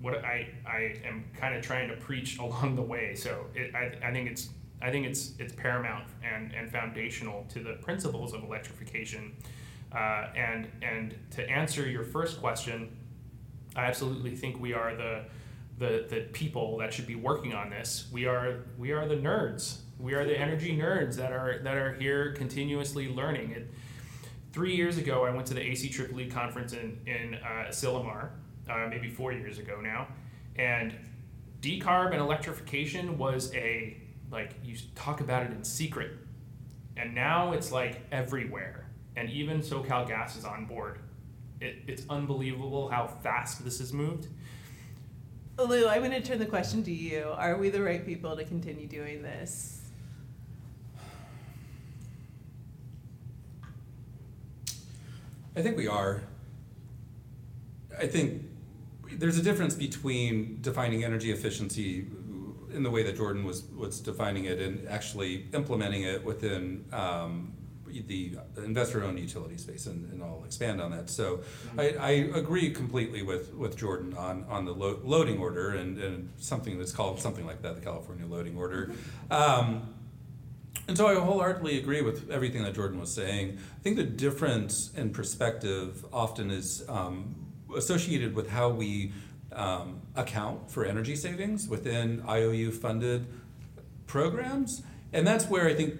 [0.00, 3.14] what I, I am kind of trying to preach along the way.
[3.14, 7.60] So it, I, I think it's I think it's it's paramount and, and foundational to
[7.60, 9.32] the principles of electrification.
[9.94, 12.96] Uh, and and to answer your first question,
[13.76, 15.24] I absolutely think we are the
[15.78, 18.08] the the people that should be working on this.
[18.12, 19.78] We are we are the nerds.
[19.98, 23.52] We are the energy nerds that are that are here continuously learning.
[23.52, 23.70] It,
[24.52, 27.72] three years ago, I went to the AC Triple E conference in in uh,
[28.70, 30.08] uh, maybe four years ago now,
[30.56, 30.94] and
[31.60, 33.96] decarb and electrification was a
[34.30, 36.12] like you talk about it in secret,
[36.96, 38.82] and now it's like everywhere
[39.16, 40.98] and even SoCal Gas is on board.
[41.60, 44.28] It, it's unbelievable how fast this has moved.
[45.58, 47.32] Lou, I'm going to turn the question to you.
[47.36, 49.81] Are we the right people to continue doing this?
[55.54, 56.22] I think we are.
[57.98, 58.44] I think
[59.12, 62.06] there's a difference between defining energy efficiency
[62.72, 67.52] in the way that Jordan was was defining it and actually implementing it within um,
[68.06, 71.10] the investor-owned utility space, and, and I'll expand on that.
[71.10, 71.42] So
[71.76, 76.30] I, I agree completely with, with Jordan on, on the lo- loading order and, and
[76.38, 78.92] something that's called something like that, the California loading order.
[79.30, 79.94] Um,
[80.92, 83.56] and so I wholeheartedly agree with everything that Jordan was saying.
[83.56, 87.34] I think the difference in perspective often is um,
[87.74, 89.14] associated with how we
[89.52, 93.26] um, account for energy savings within IOU funded
[94.06, 94.82] programs.
[95.14, 95.94] And that's where I think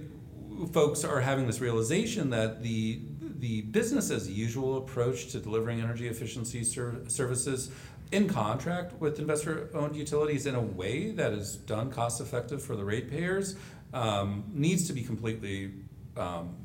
[0.75, 3.01] folks are having this realization that the
[3.39, 7.73] the business as usual approach to delivering energy efficiency ser- services
[8.13, 12.77] in contract with investor owned utilities in a way that is done cost effective for
[12.77, 13.57] the ratepayers
[13.93, 15.73] um, needs to be completely
[16.17, 16.57] um,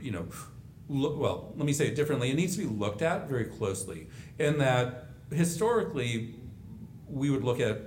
[0.00, 0.26] you know
[0.88, 4.08] lo- well let me say it differently it needs to be looked at very closely
[4.38, 6.34] in that historically
[7.08, 7.80] we would look at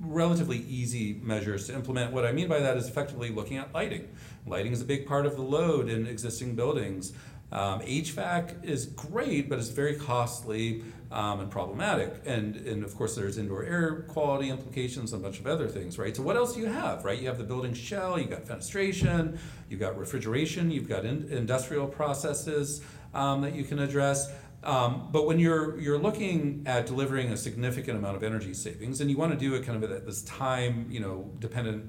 [0.00, 2.12] relatively easy measures to implement.
[2.12, 4.08] What I mean by that is effectively looking at lighting.
[4.46, 7.12] Lighting is a big part of the load in existing buildings.
[7.50, 12.22] Um, HVAC is great, but it's very costly um, and problematic.
[12.26, 15.98] And, and of course, there's indoor air quality implications and a bunch of other things,
[15.98, 16.14] right?
[16.14, 17.18] So, what else do you have, right?
[17.18, 19.38] You have the building shell, you've got fenestration,
[19.68, 22.82] you've got refrigeration, you've got in, industrial processes
[23.14, 24.30] um, that you can address.
[24.64, 29.10] Um, but when you're you're looking at delivering a significant amount of energy savings, and
[29.10, 31.88] you want to do it kind of at this time, you know, dependent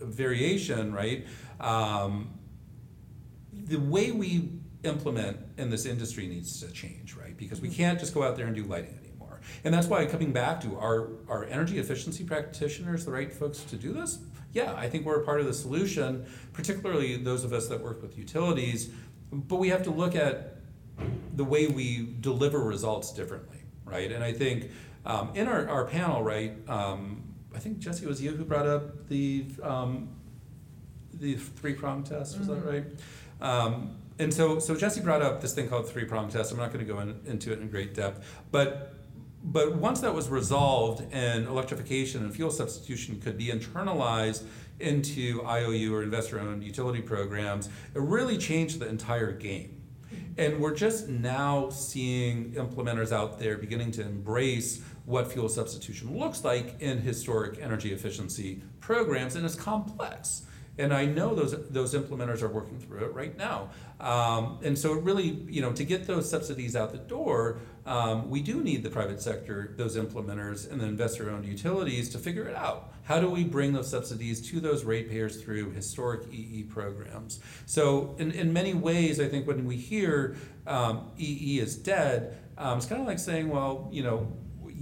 [0.00, 1.26] variation, right?
[1.60, 2.34] Um,
[3.52, 4.50] the way we
[4.84, 7.36] implement in this industry needs to change, right?
[7.36, 9.40] Because we can't just go out there and do lighting anymore.
[9.64, 13.76] And that's why coming back to our our energy efficiency practitioners the right folks to
[13.76, 14.18] do this?
[14.52, 18.00] Yeah, I think we're a part of the solution, particularly those of us that work
[18.00, 18.90] with utilities.
[19.32, 20.58] But we have to look at
[21.34, 24.12] the way we deliver results differently, right?
[24.12, 24.70] And I think
[25.04, 29.08] um, in our, our panel, right, um, I think Jesse was you who brought up
[29.08, 30.08] the um,
[31.12, 32.38] the three prong test.
[32.38, 32.84] Was that right?
[33.40, 36.52] Um, and so so Jesse brought up this thing called three prong test.
[36.52, 38.94] I'm not going to go in, into it in great depth, but
[39.44, 44.44] but once that was resolved and electrification and fuel substitution could be internalized
[44.80, 49.82] into IOU or investor owned utility programs, it really changed the entire game.
[50.38, 56.42] And we're just now seeing implementers out there beginning to embrace what fuel substitution looks
[56.42, 60.46] like in historic energy efficiency programs, and it's complex.
[60.76, 63.70] And I know those those implementers are working through it right now.
[64.00, 68.42] Um, and so, really, you know, to get those subsidies out the door, um, we
[68.42, 72.92] do need the private sector, those implementers, and the investor-owned utilities to figure it out.
[73.04, 77.40] How do we bring those subsidies to those ratepayers through historic EE programs?
[77.66, 82.78] So, in, in many ways, I think when we hear um, EE is dead, um,
[82.78, 84.32] it's kind of like saying, well, you know,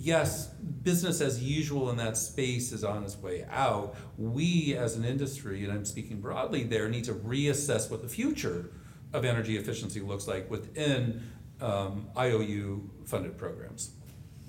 [0.03, 3.95] yes, business as usual in that space is on its way out.
[4.19, 8.71] We, as an industry, and I'm speaking broadly there, need to reassess what the future
[9.13, 11.23] of energy efficiency looks like within
[11.61, 13.93] um, IOU funded programs.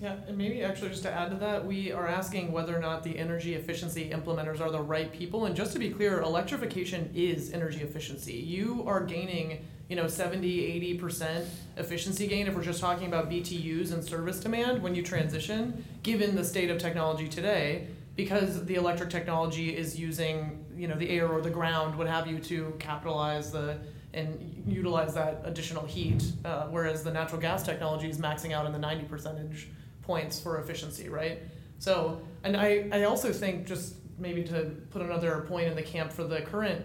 [0.01, 3.04] Yeah, and maybe actually just to add to that, we are asking whether or not
[3.04, 5.45] the energy efficiency implementers are the right people.
[5.45, 8.34] And just to be clear, electrification is energy efficiency.
[8.34, 11.46] You are gaining, you know, 70, 80%
[11.78, 16.36] efficiency gain if we're just talking about BTUs and service demand when you transition, given
[16.36, 21.28] the state of technology today, because the electric technology is using, you know, the air
[21.28, 23.78] or the ground, what have you, to capitalize the
[24.16, 28.72] and utilize that additional heat, uh, whereas the natural gas technology is maxing out in
[28.72, 29.68] the 90 percentage
[30.02, 31.44] points for efficiency, right?
[31.78, 36.12] So, and I, I also think just maybe to put another point in the camp
[36.12, 36.84] for the current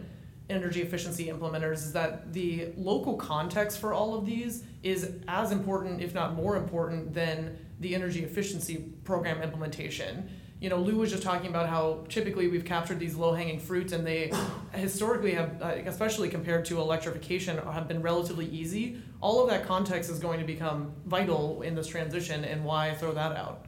[0.51, 6.01] energy efficiency implementers is that the local context for all of these is as important,
[6.01, 10.29] if not more important, than the energy efficiency program implementation.
[10.61, 14.07] You know, Lou was just talking about how typically we've captured these low-hanging fruits, and
[14.07, 14.33] they
[14.73, 19.01] historically have, uh, especially compared to electrification, have been relatively easy.
[19.21, 23.13] All of that context is going to become vital in this transition, and why throw
[23.13, 23.67] that out?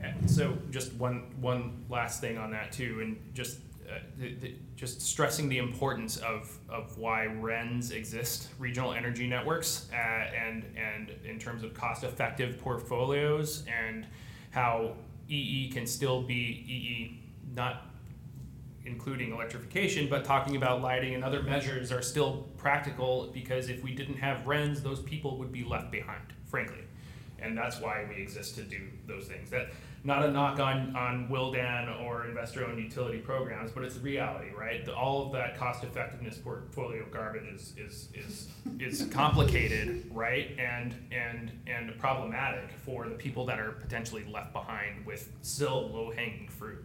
[0.00, 3.58] And so, just one one last thing on that too, and just
[4.18, 9.96] the, the, just stressing the importance of, of why RENs exist, regional energy networks, uh,
[9.96, 14.06] and and in terms of cost effective portfolios, and
[14.50, 14.94] how
[15.28, 17.20] EE can still be EE,
[17.54, 17.86] not
[18.84, 23.94] including electrification, but talking about lighting and other measures are still practical because if we
[23.94, 26.82] didn't have RENs, those people would be left behind, frankly.
[27.38, 29.50] and that's why we exist to do those things.
[29.50, 29.70] That
[30.04, 34.84] not a knock on on Willdan or investor-owned utility programs, but it's reality, right?
[34.84, 38.48] The, all of that cost-effectiveness portfolio garbage is is is
[38.80, 40.56] is complicated, right?
[40.58, 46.48] And and and problematic for the people that are potentially left behind with still low-hanging
[46.48, 46.84] fruit.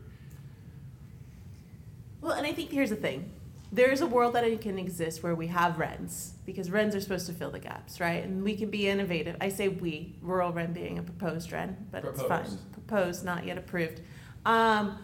[2.22, 3.32] Well, and I think here's the thing.
[3.72, 7.02] There is a world that it can exist where we have RENs, because RENs are
[7.02, 8.24] supposed to fill the gaps, right?
[8.24, 9.36] And we can be innovative.
[9.42, 12.28] I say we, rural REN being a proposed REN, but it's fine.
[12.28, 12.72] Proposed.
[12.72, 14.02] Proposed, not yet approved.
[14.46, 14.98] Um,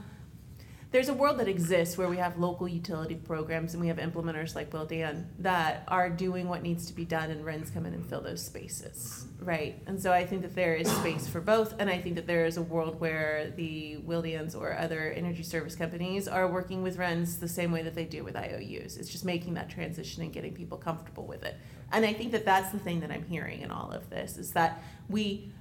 [0.93, 4.53] there's a world that exists where we have local utility programs and we have implementers
[4.53, 8.05] like Willdan that are doing what needs to be done and RENs come in and
[8.05, 9.81] fill those spaces, right?
[9.87, 12.45] And so I think that there is space for both, and I think that there
[12.45, 17.39] is a world where the Willdans or other energy service companies are working with RENs
[17.39, 18.97] the same way that they do with IOUs.
[18.97, 21.55] It's just making that transition and getting people comfortable with it.
[21.91, 24.51] And I think that that's the thing that I'm hearing in all of this is
[24.51, 25.51] that we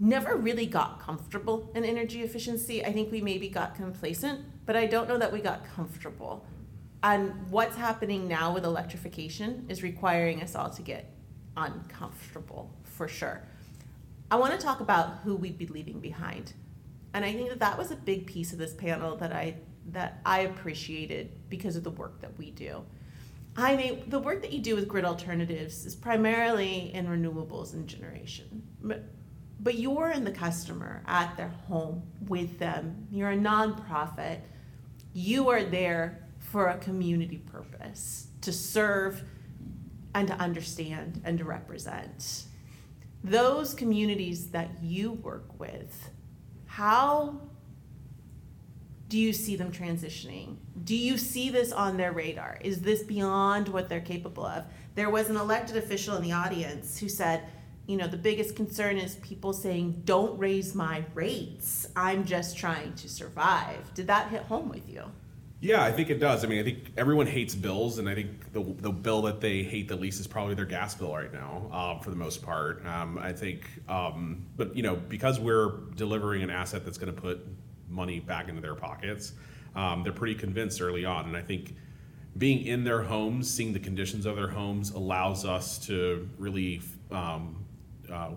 [0.00, 2.84] never really got comfortable in energy efficiency.
[2.84, 6.44] I think we maybe got complacent, but I don't know that we got comfortable.
[7.02, 11.14] And what's happening now with electrification is requiring us all to get
[11.56, 13.42] uncomfortable for sure.
[14.30, 16.54] I want to talk about who we'd be leaving behind.
[17.12, 19.56] And I think that that was a big piece of this panel that I
[19.92, 22.82] that I appreciated because of the work that we do.
[23.56, 27.86] I mean, the work that you do with grid alternatives is primarily in renewables and
[27.86, 28.62] generation.
[29.64, 33.08] But you're in the customer at their home with them.
[33.10, 34.40] You're a nonprofit.
[35.14, 39.24] You are there for a community purpose to serve
[40.14, 42.44] and to understand and to represent.
[43.24, 46.10] Those communities that you work with,
[46.66, 47.40] how
[49.08, 50.56] do you see them transitioning?
[50.84, 52.58] Do you see this on their radar?
[52.60, 54.64] Is this beyond what they're capable of?
[54.94, 57.44] There was an elected official in the audience who said,
[57.86, 61.86] you know, the biggest concern is people saying, don't raise my rates.
[61.94, 63.92] I'm just trying to survive.
[63.94, 65.04] Did that hit home with you?
[65.60, 66.44] Yeah, I think it does.
[66.44, 69.62] I mean, I think everyone hates bills, and I think the, the bill that they
[69.62, 72.84] hate the least is probably their gas bill right now, um, for the most part.
[72.84, 77.18] Um, I think, um, but you know, because we're delivering an asset that's going to
[77.18, 77.46] put
[77.88, 79.32] money back into their pockets,
[79.74, 81.74] um, they're pretty convinced early on, and I think
[82.36, 87.63] being in their homes, seeing the conditions of their homes, allows us to really um,
[88.14, 88.30] uh,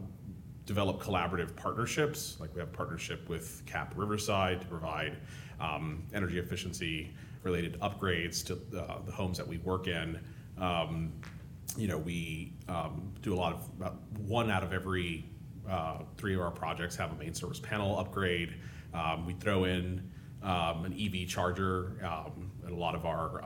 [0.65, 2.37] develop collaborative partnerships.
[2.39, 5.17] Like we have partnership with CAP Riverside to provide
[5.59, 7.13] um, energy efficiency
[7.43, 10.19] related upgrades to uh, the homes that we work in.
[10.59, 11.13] Um,
[11.77, 15.25] you know, we um, do a lot of about one out of every
[15.69, 18.55] uh, three of our projects have a main service panel upgrade.
[18.93, 20.09] Um, we throw in
[20.43, 23.43] um, an EV charger um, at a lot of our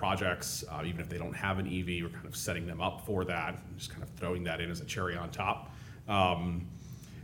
[0.00, 3.04] projects, uh, even if they don't have an EV, we're kind of setting them up
[3.04, 5.74] for that, just kind of throwing that in as a cherry on top.
[6.08, 6.66] Um,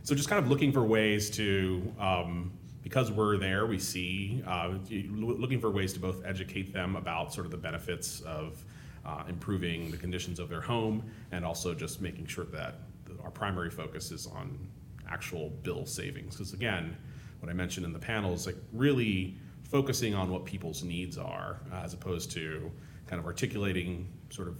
[0.03, 2.51] so just kind of looking for ways to, um,
[2.83, 4.75] because we're there, we see, uh,
[5.09, 8.63] looking for ways to both educate them about sort of the benefits of
[9.03, 12.75] uh, improving the conditions of their home and also just making sure that
[13.23, 14.55] our primary focus is on
[15.09, 16.35] actual bill savings.
[16.35, 16.95] Because again,
[17.39, 19.35] what I mentioned in the panel is like really
[19.69, 22.71] focusing on what people's needs are uh, as opposed to
[23.05, 24.57] kind of articulating sort of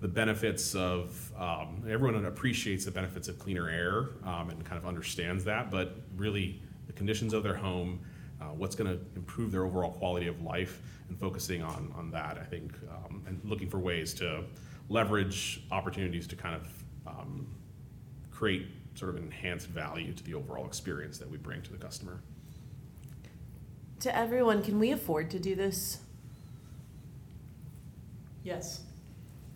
[0.00, 4.86] the benefits of um, everyone appreciates the benefits of cleaner air um, and kind of
[4.86, 8.00] understands that, but really the conditions of their home,
[8.40, 12.36] uh, what's going to improve their overall quality of life, and focusing on on that,
[12.38, 14.44] I think, um, and looking for ways to
[14.88, 17.46] leverage opportunities to kind of um,
[18.30, 22.20] create sort of enhanced value to the overall experience that we bring to the customer.
[24.06, 25.98] To everyone, can we afford to do this?
[28.44, 28.84] Yes.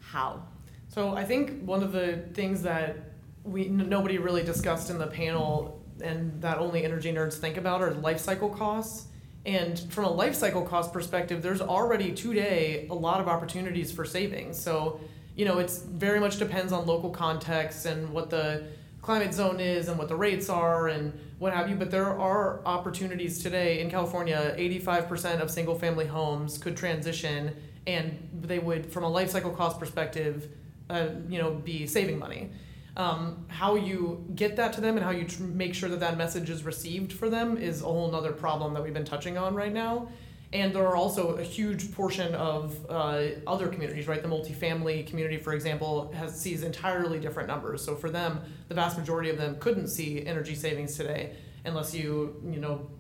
[0.01, 0.43] How?
[0.89, 2.97] So I think one of the things that
[3.45, 7.81] we n- nobody really discussed in the panel and that only energy nerds think about
[7.81, 9.07] are life cycle costs.
[9.47, 14.05] And from a life cycle cost perspective, there's already today a lot of opportunities for
[14.05, 14.61] savings.
[14.61, 14.99] So,
[15.37, 18.65] you know, it's very much depends on local context and what the
[19.03, 21.77] climate zone is and what the rates are and what have you.
[21.77, 24.55] But there are opportunities today in California.
[24.59, 29.79] 85% of single family homes could transition and they would, from a life cycle cost
[29.79, 30.49] perspective,
[30.91, 32.51] uh, you know, be saving money.
[32.97, 36.19] Um, how you get that to them and how you tr- make sure that that
[36.19, 39.55] message is received for them is a whole nother problem that we've been touching on
[39.55, 40.09] right now.
[40.53, 44.21] And there are also a huge portion of uh, other communities, right?
[44.21, 47.85] The multifamily community, for example, has sees entirely different numbers.
[47.85, 52.43] So for them, the vast majority of them couldn't see energy savings today unless you,
[52.51, 52.91] you know,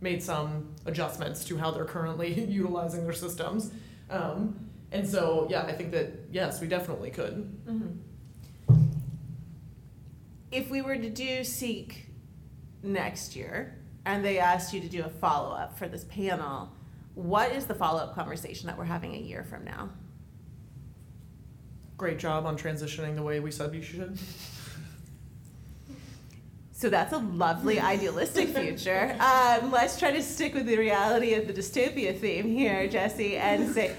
[0.00, 3.72] made some adjustments to how they're currently utilizing their systems.
[4.08, 7.50] Um, and so, yeah, I think that yes, we definitely could.
[10.52, 12.06] if we were to do Seek
[12.82, 16.70] next year and they asked you to do a follow up for this panel,
[17.14, 19.90] what is the follow up conversation that we're having a year from now?
[21.96, 24.18] Great job on transitioning the way we said you should.
[26.72, 29.16] So that's a lovely idealistic future.
[29.20, 33.72] Um, let's try to stick with the reality of the dystopia theme here, Jesse, and
[33.72, 33.94] say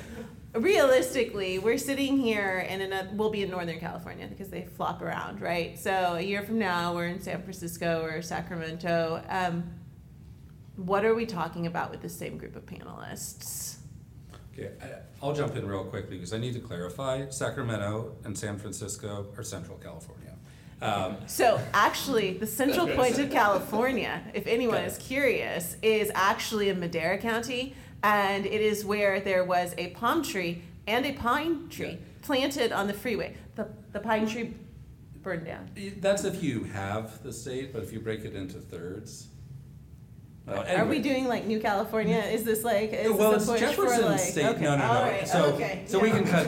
[0.53, 5.01] realistically, we're sitting here and in a, we'll be in Northern California because they flop
[5.01, 5.79] around, right?
[5.79, 9.23] So a year from now, we're in San Francisco or Sacramento.
[9.29, 9.63] Um,
[10.75, 13.77] what are we talking about with the same group of panelists?
[14.53, 17.29] Okay, I- I'll jump in real quickly because I need to clarify.
[17.29, 20.31] Sacramento and San Francisco are Central California.
[20.81, 24.85] Um, So actually, the central point of California, if anyone Okay.
[24.87, 30.21] is curious, is actually in Madera County, and it is where there was a palm
[30.23, 31.95] tree and a pine tree Yeah.
[32.21, 33.35] planted on the freeway.
[33.55, 34.55] The the pine tree
[35.21, 35.69] burned down.
[36.01, 39.27] That's if you have the state, but if you break it into thirds.
[40.45, 42.17] Well, Are we doing like New California?
[42.17, 44.45] Is this like is Well, this it's Jefferson for like State.
[44.45, 45.01] okay, No, no, no.
[45.01, 46.47] right, So, okay, so we can cut.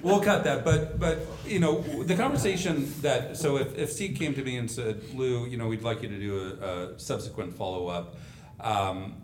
[0.02, 4.34] We'll cut that, but but you know the conversation that so if if Steve came
[4.34, 7.54] to me and said, Lou, you know, we'd like you to do a, a subsequent
[7.54, 8.14] follow up.
[8.60, 9.14] Um,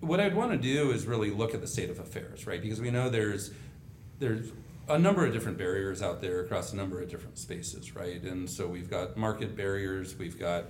[0.00, 2.60] what I'd want to do is really look at the state of affairs, right?
[2.60, 3.52] Because we know there's
[4.18, 4.52] there's
[4.88, 8.22] a number of different barriers out there across a number of different spaces, right?
[8.22, 10.66] And so we've got market barriers, we've got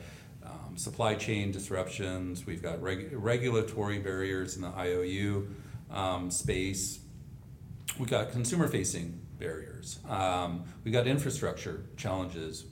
[0.52, 5.48] um, supply chain disruptions, we've got reg- regulatory barriers in the IOU
[5.90, 7.00] um, space,
[7.98, 12.64] we've got consumer facing barriers, um, we've got infrastructure challenges,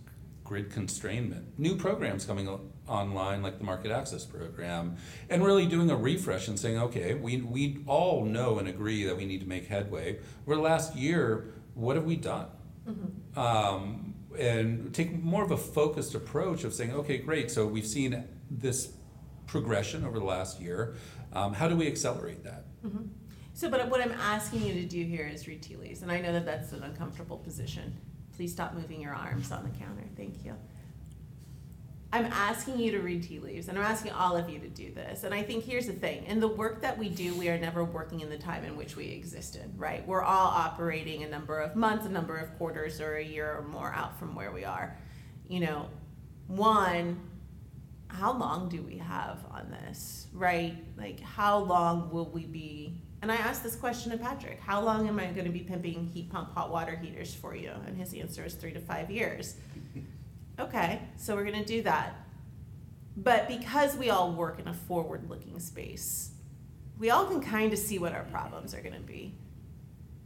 [0.44, 4.96] grid constrainment, new programs coming o- online like the market access program,
[5.28, 9.16] and really doing a refresh and saying, okay, we, we all know and agree that
[9.16, 10.18] we need to make headway.
[10.46, 12.48] Over the last year, what have we done?
[13.36, 18.24] Um, and take more of a focused approach of saying, okay, great, so we've seen
[18.50, 18.92] this
[19.46, 20.94] progression over the last year.
[21.32, 22.64] Um, how do we accelerate that?
[23.52, 26.20] So, but what I'm asking you to do here is read tea leaves, and I
[26.20, 27.96] know that that's an uncomfortable position.
[28.34, 30.04] Please stop moving your arms on the counter.
[30.16, 30.54] Thank you.
[32.12, 34.92] I'm asking you to read tea leaves, and I'm asking all of you to do
[34.92, 35.22] this.
[35.22, 37.84] And I think here's the thing: in the work that we do, we are never
[37.84, 39.72] working in the time in which we existed.
[39.76, 40.06] Right?
[40.06, 43.62] We're all operating a number of months, a number of quarters, or a year or
[43.62, 44.96] more out from where we are.
[45.48, 45.88] You know,
[46.48, 47.20] one,
[48.08, 50.76] how long do we have on this, right?
[50.98, 52.96] Like, how long will we be?
[53.22, 56.06] And I asked this question to Patrick How long am I going to be pimping
[56.06, 57.70] heat pump hot water heaters for you?
[57.86, 59.56] And his answer is three to five years.
[60.60, 62.14] Okay, so we're going to do that.
[63.16, 66.32] But because we all work in a forward looking space,
[66.98, 69.34] we all can kind of see what our problems are going to be.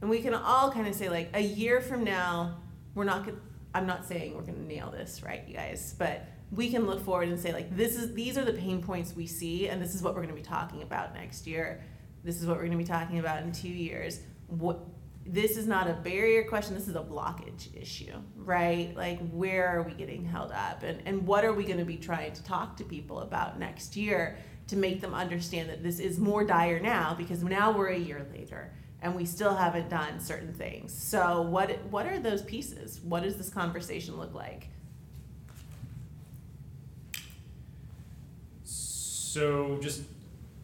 [0.00, 2.58] And we can all kind of say, like, a year from now,
[2.94, 3.40] we're not going
[3.74, 7.04] I'm not saying we're going to nail this, right, you guys, but we can look
[7.04, 9.94] forward and say, like, this is, these are the pain points we see, and this
[9.96, 11.82] is what we're going to be talking about next year.
[12.22, 14.20] This is what we're going to be talking about in two years.
[14.46, 14.78] What,
[15.26, 18.94] this is not a barrier question, this is a blockage issue, right?
[18.96, 20.82] Like, where are we getting held up?
[20.82, 23.96] And, and what are we going to be trying to talk to people about next
[23.96, 24.36] year
[24.68, 28.26] to make them understand that this is more dire now because now we're a year
[28.32, 28.72] later
[29.02, 30.92] and we still haven't done certain things.
[30.92, 33.00] So, what, what are those pieces?
[33.02, 34.68] What does this conversation look like?
[39.34, 40.02] So just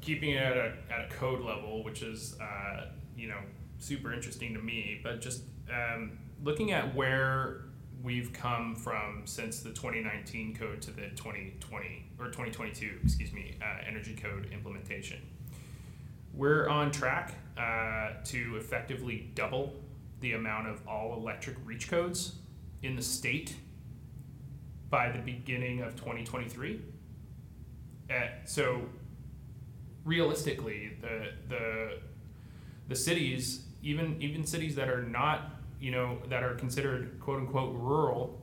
[0.00, 2.86] keeping it at a, at a code level, which is uh,
[3.16, 3.40] you know
[3.80, 7.62] super interesting to me, but just um, looking at where
[8.02, 13.82] we've come from since the 2019 code to the 2020 or 2022, excuse me, uh,
[13.86, 15.20] energy code implementation.
[16.32, 19.74] We're on track uh, to effectively double
[20.20, 22.36] the amount of all electric reach codes
[22.82, 23.56] in the state
[24.88, 26.80] by the beginning of 2023.
[28.10, 28.14] Uh,
[28.44, 28.82] so
[30.04, 31.98] realistically, the the
[32.88, 37.74] the cities, even even cities that are not, you know, that are considered quote unquote
[37.74, 38.42] rural,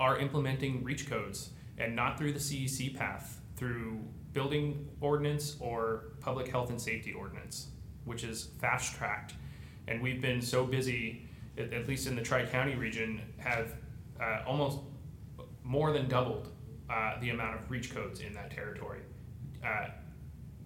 [0.00, 4.00] are implementing reach codes and not through the CEC path, through
[4.32, 7.68] building ordinance or public health and safety ordinance,
[8.04, 9.34] which is fast tracked.
[9.88, 11.28] And we've been so busy,
[11.58, 13.74] at, least in the Tri County region, have
[14.20, 14.78] uh, almost
[15.62, 16.50] more than doubled
[16.90, 19.00] uh, the amount of reach codes in that territory.
[19.64, 19.88] Uh,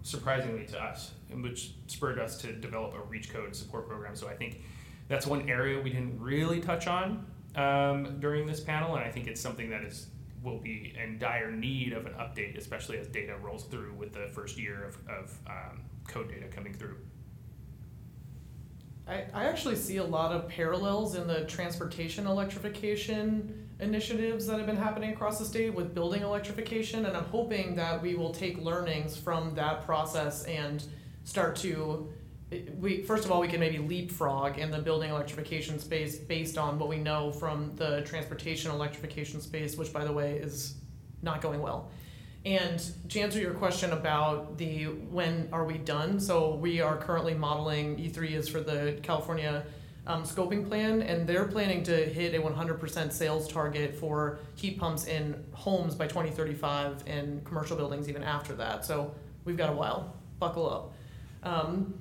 [0.09, 4.17] surprisingly to us, which spurred us to develop a reach code support program.
[4.17, 4.63] So I think
[5.09, 9.27] that's one area we didn't really touch on um, during this panel, and I think
[9.27, 10.09] it's something that is
[10.43, 14.29] will be in dire need of an update, especially as data rolls through with the
[14.33, 16.97] first year of, of um, code data coming through.
[19.09, 24.67] I, I actually see a lot of parallels in the transportation electrification initiatives that have
[24.67, 28.59] been happening across the state with building electrification, and I'm hoping that we will take
[28.59, 30.83] learnings from that process and
[31.25, 32.09] start to
[32.79, 36.79] we first of all we can maybe leapfrog in the building electrification space based on
[36.79, 40.75] what we know from the transportation electrification space, which by the way is
[41.23, 41.91] not going well.
[42.45, 47.35] And to answer your question about the when are we done, so we are currently
[47.35, 49.65] modeling E3 is for the California
[50.09, 55.07] um, scoping plan, and they're planning to hit a 100% sales target for heat pumps
[55.07, 58.87] in homes by 2035 and commercial buildings even after that.
[58.87, 60.17] So we've got a while.
[60.39, 60.93] Buckle up.
[61.43, 61.95] Um,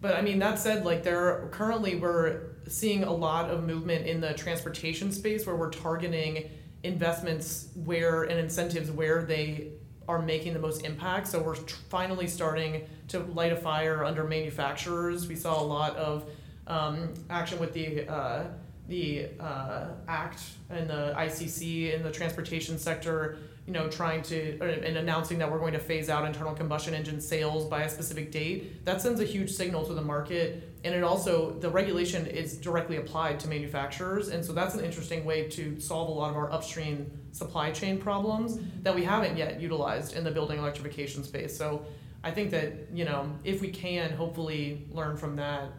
[0.00, 4.20] but I mean, that said, like there currently we're seeing a lot of movement in
[4.20, 6.50] the transportation space where we're targeting
[6.82, 9.68] investments where and incentives where they
[10.08, 11.28] are making the most impact.
[11.28, 15.28] So we're finally starting to light a fire under manufacturers.
[15.28, 16.28] We saw a lot of
[16.66, 18.44] um, action with the uh,
[18.88, 24.96] the uh, act and the ICC in the transportation sector you know, trying to and
[24.98, 28.84] announcing that we're going to phase out internal combustion engine sales by a specific date,
[28.84, 30.70] that sends a huge signal to the market.
[30.84, 35.24] And it also the regulation is directly applied to manufacturers, and so that's an interesting
[35.24, 39.60] way to solve a lot of our upstream supply chain problems that we haven't yet
[39.60, 41.56] utilized in the building electrification space.
[41.56, 41.86] So
[42.22, 45.70] I think that you know if we can hopefully learn from that,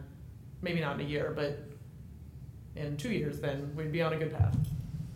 [0.66, 1.60] maybe not in a year, but
[2.74, 4.56] in two years, then we'd be on a good path.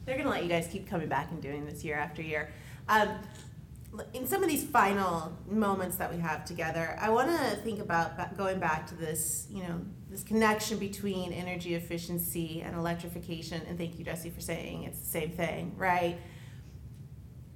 [0.06, 2.50] They're going to let you guys keep coming back and doing this year after year.
[2.88, 3.08] Um,
[4.14, 8.36] in some of these final moments that we have together, I want to think about
[8.38, 13.60] going back to this, you know, this connection between energy efficiency and electrification.
[13.68, 16.16] And thank you, Jesse, for saying it's the same thing, right?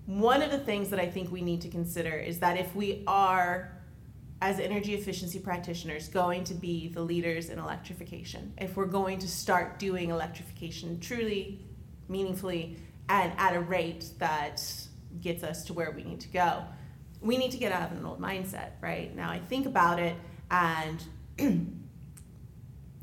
[0.07, 3.05] One of the things that I think we need to consider is that if we
[3.07, 3.74] are,
[4.41, 9.29] as energy efficiency practitioners, going to be the leaders in electrification, if we're going to
[9.29, 11.61] start doing electrification truly
[12.09, 12.77] meaningfully
[13.09, 14.63] and at a rate that
[15.21, 16.65] gets us to where we need to go.
[17.21, 19.15] We need to get out of an old mindset, right?
[19.15, 20.17] Now I think about it,
[20.51, 21.03] and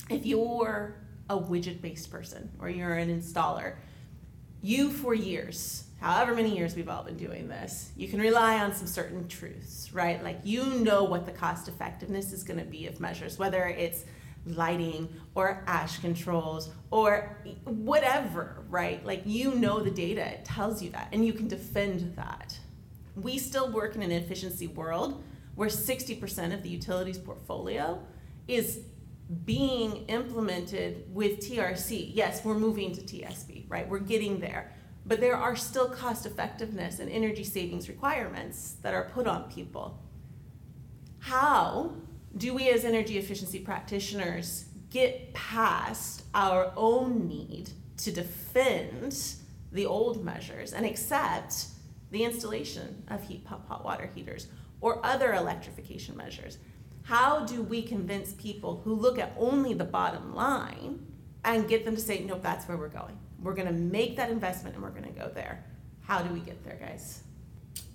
[0.10, 0.96] if you're
[1.30, 3.76] a widget based person or you're an installer,
[4.62, 8.74] you for years, however many years we've all been doing this, you can rely on
[8.74, 10.22] some certain truths, right?
[10.24, 14.04] Like you know what the cost effectiveness is going to be of measures, whether it's
[14.46, 19.06] lighting or ash controls or whatever, right?
[19.06, 22.58] Like you know the data, it tells you that, and you can defend that.
[23.16, 25.24] We still work in an efficiency world
[25.56, 28.02] where 60% of the utilities portfolio
[28.48, 28.80] is
[29.46, 32.12] being implemented with TRC.
[32.14, 33.88] Yes, we're moving to TSB, right?
[33.88, 34.74] We're getting there.
[35.06, 40.00] But there are still cost effectiveness and energy savings requirements that are put on people.
[41.20, 41.96] How
[42.38, 49.36] do we as energy efficiency practitioners get past our own need to defend
[49.72, 51.68] the old measures and accept
[52.12, 54.48] the installation of heat pump hot water heaters
[54.82, 56.58] or other electrification measures?
[57.04, 61.06] How do we convince people who look at only the bottom line
[61.44, 63.18] and get them to say, nope, that's where we're going?
[63.42, 65.64] We're going to make that investment and we're going to go there.
[66.02, 67.24] How do we get there, guys?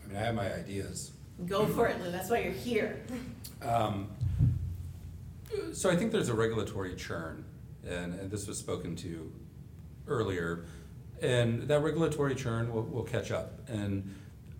[0.04, 1.12] I mean, I have my ideas.
[1.46, 2.10] Go for it, Lou.
[2.10, 3.02] That's why you're here.
[3.62, 4.08] Um,
[5.72, 7.44] so I think there's a regulatory churn,
[7.86, 9.32] and, and this was spoken to
[10.08, 10.64] earlier,
[11.20, 13.60] and that regulatory churn will, will catch up.
[13.68, 14.14] And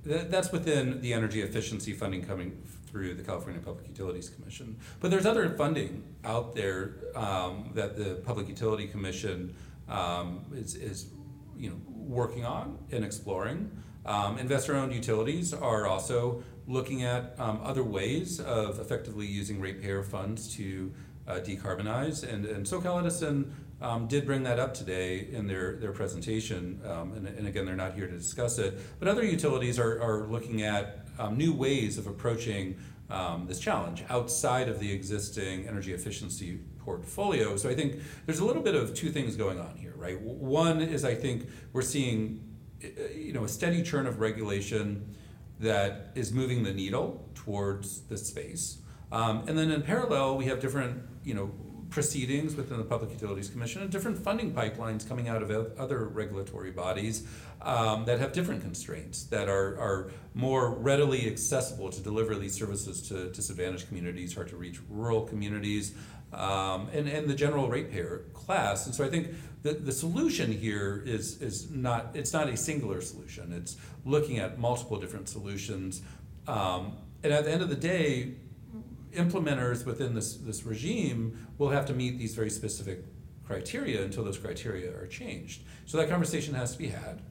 [0.04, 4.76] that, that's within the energy efficiency funding coming through the California Public Utilities Commission.
[5.00, 9.54] But there's other funding out there um, that the Public Utility Commission
[9.88, 11.10] um, is, is
[11.56, 13.70] you know, working on and exploring.
[14.04, 20.54] Um, investor-owned utilities are also looking at um, other ways of effectively using ratepayer funds
[20.56, 20.92] to
[21.26, 22.22] uh, decarbonize.
[22.22, 26.80] And, and SoCal Edison um, did bring that up today in their, their presentation.
[26.84, 28.78] Um, and, and again, they're not here to discuss it.
[28.98, 32.76] But other utilities are, are looking at um, new ways of approaching
[33.10, 37.56] um, this challenge outside of the existing energy efficiency portfolio.
[37.56, 40.18] So I think there's a little bit of two things going on here, right?
[40.20, 42.40] One is I think we're seeing
[43.14, 45.14] you know a steady churn of regulation
[45.60, 48.78] that is moving the needle towards this space.
[49.10, 51.50] Um, and then in parallel, we have different, you know,
[51.90, 56.70] proceedings within the Public Utilities Commission and different funding pipelines coming out of other regulatory
[56.70, 57.26] bodies
[57.62, 63.00] um, that have different constraints that are, are more readily accessible to deliver these services
[63.08, 65.94] to disadvantaged communities, hard to reach rural communities,
[66.32, 68.86] um, and, and the general ratepayer class.
[68.86, 69.28] And so I think
[69.62, 73.52] the, the solution here is, is not, it's not a singular solution.
[73.52, 76.02] It's looking at multiple different solutions.
[76.46, 78.34] Um, and at the end of the day,
[79.14, 83.04] implementers within this, this regime will have to meet these very specific
[83.44, 85.62] criteria until those criteria are changed.
[85.86, 87.22] So that conversation has to be had.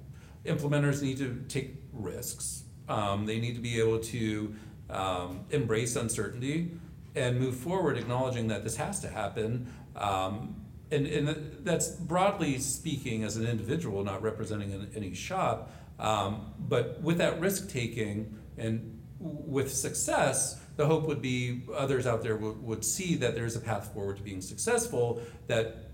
[0.45, 2.63] Implementers need to take risks.
[2.87, 4.55] Um, they need to be able to
[4.89, 6.71] um, embrace uncertainty
[7.15, 9.73] and move forward, acknowledging that this has to happen.
[9.95, 10.61] Um,
[10.91, 15.71] and, and that's broadly speaking as an individual, not representing any shop.
[15.99, 22.21] Um, but with that risk taking and with success, the hope would be others out
[22.21, 25.91] there would, see that there's a path forward to being successful that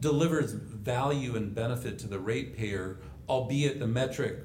[0.00, 2.98] delivers value and benefit to the ratepayer,
[3.28, 4.38] albeit the metric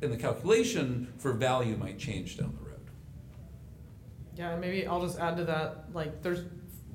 [0.00, 2.71] in the calculation for value might change down the road.
[4.36, 5.86] Yeah, maybe I'll just add to that.
[5.92, 6.40] Like, there's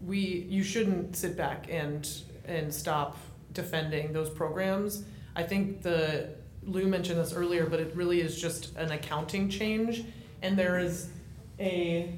[0.06, 2.10] we you shouldn't sit back and
[2.46, 3.18] and stop
[3.54, 5.04] defending those programs.
[5.36, 6.30] I think the
[6.64, 10.06] Lou mentioned this earlier, but it really is just an accounting change,
[10.42, 11.10] and there is
[11.60, 12.14] a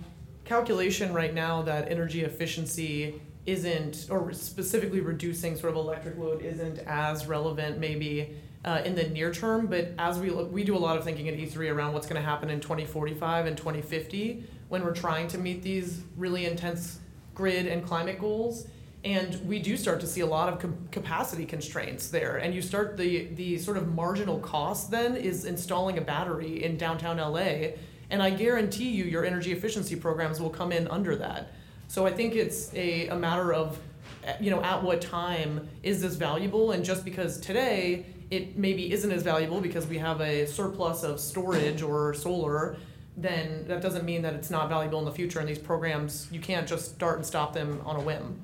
[0.45, 6.79] calculation right now that energy efficiency isn't, or specifically reducing sort of electric load isn't
[6.79, 9.67] as relevant maybe uh, in the near term.
[9.67, 12.21] But as we look, we do a lot of thinking at E3 around what's going
[12.21, 16.99] to happen in 2045 and 2050 when we're trying to meet these really intense
[17.33, 18.67] grid and climate goals.
[19.03, 22.37] And we do start to see a lot of com- capacity constraints there.
[22.37, 26.77] And you start the, the sort of marginal cost then is installing a battery in
[26.77, 27.71] downtown LA.
[28.09, 31.53] And I guarantee you, your energy efficiency programs will come in under that.
[31.87, 33.79] So I think it's a, a matter of,
[34.25, 36.71] eh, you know, at what time is this valuable?
[36.71, 41.19] And just because today it maybe isn't as valuable because we have a surplus of
[41.19, 42.77] storage or solar,
[43.21, 45.39] then that doesn't mean that it's not valuable in the future.
[45.39, 48.41] And these programs, you can't just start and stop them on a whim,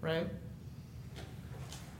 [0.00, 0.26] right?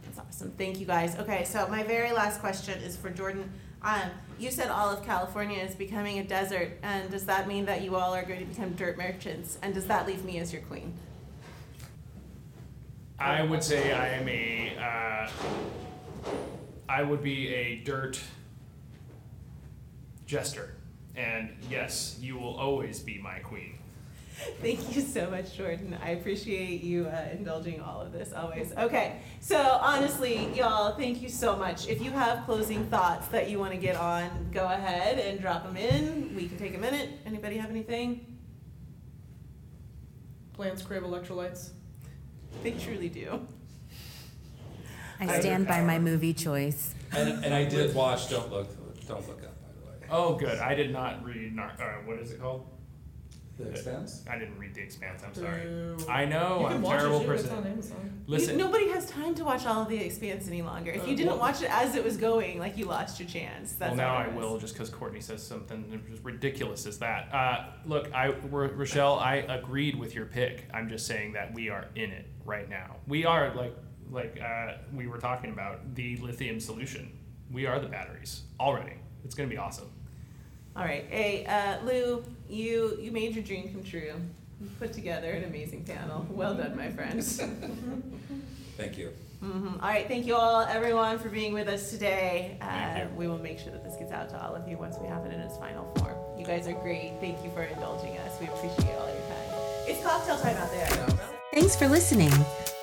[0.05, 0.53] That's awesome.
[0.53, 1.19] Thank you guys.
[1.19, 3.51] Okay, so my very last question is for Jordan.
[3.83, 7.83] Um, you said all of California is becoming a desert, and does that mean that
[7.83, 9.59] you all are going to become dirt merchants?
[9.63, 10.93] And does that leave me as your queen?
[13.19, 14.77] I would say I am a.
[14.79, 15.31] Uh,
[16.89, 18.21] I would be a dirt
[20.27, 20.75] jester,
[21.17, 23.79] and yes, you will always be my queen.
[24.61, 25.97] Thank you so much, Jordan.
[26.03, 28.73] I appreciate you uh, indulging all of this always.
[28.77, 31.87] Okay, so honestly, y'all, thank you so much.
[31.87, 35.65] If you have closing thoughts that you want to get on, go ahead and drop
[35.65, 36.35] them in.
[36.35, 37.11] We can take a minute.
[37.25, 38.39] Anybody have anything?
[40.55, 41.71] Plants crave electrolytes.
[42.63, 43.47] They truly do.
[45.21, 46.95] I stand by my movie choice.
[47.13, 48.69] And, and I did watch Don't Look,
[49.07, 49.52] Don't Look Up, by the way.
[50.13, 50.59] Oh, good.
[50.59, 51.55] I did not read.
[51.57, 52.69] Nar- uh, what is it called?
[53.59, 54.25] The Expanse?
[54.31, 55.23] I didn't read The Expanse.
[55.23, 55.63] I'm sorry.
[55.65, 55.97] Boo.
[56.09, 56.61] I know.
[56.61, 57.73] You I'm a watch terrible it too, It's on person.
[57.73, 58.23] Amazon.
[58.27, 58.59] Listen.
[58.59, 60.91] You, nobody has time to watch all of The Expanse any longer.
[60.91, 63.29] If you Uh, didn't well- watch it as it was going, like you lost your
[63.29, 63.75] chance.
[63.75, 67.33] That's well, now I will just because Courtney says something as ridiculous as that.
[67.33, 70.67] Uh, look, I, R- Rochelle, I agreed with your pick.
[70.73, 72.97] I'm just saying that we are in it right now.
[73.07, 73.75] We are like
[74.11, 77.19] like uh, we were talking about the lithium solution.
[77.51, 78.97] We are the batteries already.
[79.25, 79.91] It's going to be awesome.
[80.77, 81.05] All right.
[81.11, 84.15] Hey, uh, Lou, you you made your dream come true.
[84.61, 86.27] You put together an amazing panel.
[86.31, 87.41] Well done, my friends.
[88.77, 89.11] Thank you.
[89.41, 90.07] hmm All right.
[90.09, 92.57] Thank you all, everyone, for being with us today.
[92.61, 93.17] Uh, Thank you.
[93.17, 95.27] We will make sure that this gets out to all of you once we have
[95.27, 96.17] it in its final form.
[96.39, 97.13] You guys are great.
[97.21, 98.41] Thank you for indulging us.
[98.41, 99.49] We appreciate all your time.
[99.87, 100.89] It's cocktail time out there.
[101.53, 102.33] Thanks for listening.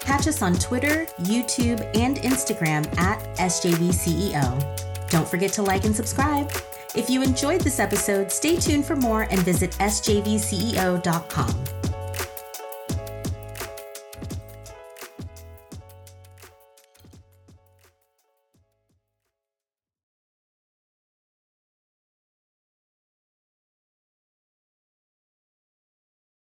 [0.02, 5.10] Catch us on Twitter, YouTube, and Instagram at SJVCEO.
[5.10, 6.52] Don't forget to like and subscribe.
[6.96, 11.79] If you enjoyed this episode, stay tuned for more and visit sjvceo.com.